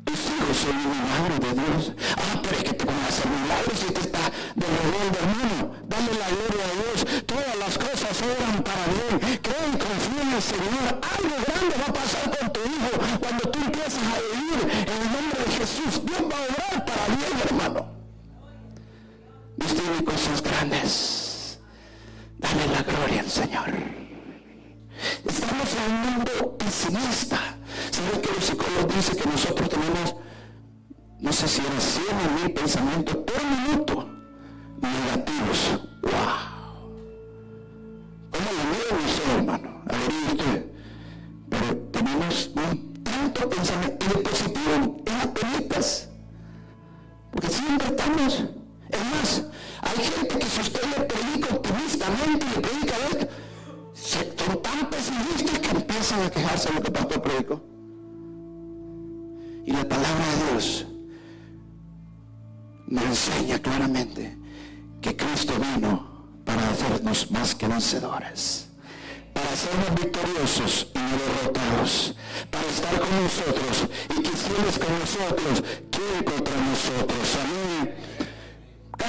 Tus 0.03 0.19
hijos 0.19 0.57
son 0.57 0.75
un 0.77 0.97
milagro 1.01 1.35
de 1.39 1.51
Dios. 1.61 1.93
Ah, 2.17 2.39
pero 2.41 2.57
es 2.57 2.63
que 2.63 2.73
te 2.73 2.85
van 2.85 2.99
a 2.99 3.07
hacer 3.07 3.27
milagros 3.29 3.79
si 3.79 3.93
te 3.93 4.01
está 4.01 4.19
de 4.55 4.65
rebelde, 4.65 5.19
hermano. 5.19 5.73
Dale 5.87 6.13
la 6.21 6.29
gloria 6.29 6.65
a 6.65 6.73
Dios. 6.79 7.25
Todas 7.25 7.55
las 7.57 7.77
cosas 7.77 8.21
obran 8.21 8.63
para 8.63 8.85
bien. 8.93 9.39
Cree 9.43 9.67
y 9.73 9.77
confía 9.77 10.21
en 10.21 10.33
el 10.33 10.41
Señor. 10.41 10.87
Algo 11.15 11.35
grande 11.45 11.75
va 11.81 11.87
a 11.89 11.93
pasar 11.93 12.37
con 12.37 12.53
tu 12.53 12.59
hijo 12.61 12.91
cuando 13.19 13.43
tú 13.51 13.59
empiezas 13.59 14.03
a 14.03 14.17
vivir 14.31 14.59
en 14.71 14.97
el 15.01 15.11
nombre 15.13 15.39
de 15.45 15.51
Jesús. 15.51 16.05
Dios 16.05 16.21
va 16.31 16.37
a 16.37 16.43
obrar 16.47 16.85
para 16.85 17.05
bien, 17.15 17.35
hermano. 17.45 17.91
Dios 19.57 19.75
tiene 19.75 20.03
cosas 20.03 20.41
grandes. 20.41 21.18
Dale 22.39 22.67
la 22.67 22.81
gloria 22.83 23.19
al 23.21 23.29
Señor. 23.29 23.69
Estamos 25.25 25.69
en 25.75 25.93
un 25.93 26.01
mundo 26.13 26.57
pesimista. 26.57 27.39
¿Sabe 27.91 28.21
que 28.21 28.33
los 28.33 28.43
psicólogos 28.45 28.95
dicen 28.95 29.17
que 29.17 29.29
nosotros 29.29 29.69
tenemos, 29.69 30.15
no 31.19 31.33
sé 31.33 31.47
si 31.47 31.61
eran 31.61 31.81
100 31.81 32.05
o 32.07 32.39
1000 32.43 32.53
pensamientos 32.53 33.15
por 33.17 33.43
minuto 33.43 34.09
negativos? 34.81 35.81
¡Wow! 36.01 36.89
¿Cómo 38.31 38.49
lo 38.57 38.63
veo 38.71 38.93
eso, 39.05 39.23
hermano? 39.37 39.83
A 39.85 39.91
ver, 39.91 40.11
usted. 40.31 40.65
Pero 41.49 41.77
tenemos 41.91 42.51
un 42.55 43.03
tanto 43.03 43.49
pensamiento 43.49 44.05
de 44.07 44.15
positivo 44.15 45.01
en 45.05 45.13
las 45.17 45.27
pelitas. 45.27 46.09
Porque 47.31 47.49
siempre 47.49 47.87
estamos. 47.87 48.43
Es 48.89 49.05
más, 49.11 49.45
hay 49.81 50.03
gente 50.05 50.39
que 50.39 50.45
si 50.45 50.61
usted 50.61 50.81
le 50.97 51.05
predica 51.05 51.55
optimistamente 51.55 52.45
y 52.45 52.55
le 52.55 52.61
predica 52.61 52.95
esto, 53.11 53.27
son 53.93 54.61
tan 54.61 54.89
pesimistas 54.89 55.59
que 55.59 55.69
empiezan 55.69 56.21
a 56.23 56.29
quejarse 56.29 56.69
de 56.69 56.75
lo 56.75 56.81
que 56.81 56.91
pastor 56.91 57.21
predicó. 57.21 57.61
Y 59.65 59.71
la 59.71 59.87
palabra 59.87 60.25
de 60.25 60.51
Dios 60.51 60.85
nos 62.87 63.03
enseña 63.03 63.59
claramente 63.59 64.37
que 65.01 65.15
Cristo 65.15 65.53
vino 65.59 66.27
para 66.43 66.69
hacernos 66.69 67.29
más 67.31 67.53
que 67.53 67.67
vencedores, 67.67 68.69
para 69.33 69.49
hacernos 69.51 70.01
victoriosos 70.01 70.87
y 70.95 70.97
no 70.97 71.17
derrotados, 71.17 72.15
para 72.49 72.65
estar 72.67 72.99
con 72.99 73.23
nosotros 73.23 73.87
y 74.09 74.23
que 74.23 74.29
si 74.35 74.79
con 74.79 74.99
nosotros, 74.99 75.63
¿quién 75.91 76.23
contra 76.23 76.55
nosotros? 76.55 77.37
Amén. 77.43 77.68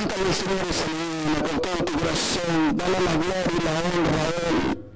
Cántale, 0.01 0.33
Señor, 0.33 0.67
esa 0.71 1.43
con 1.43 1.61
todo 1.61 1.85
tu 1.85 1.93
corazón. 1.99 2.75
Dale 2.75 3.01
la 3.01 3.13
gloria 3.13 3.45
y 3.53 3.65
la 3.65 3.71
honra 3.71 4.23
a 4.23 4.49
Él. 4.49 4.90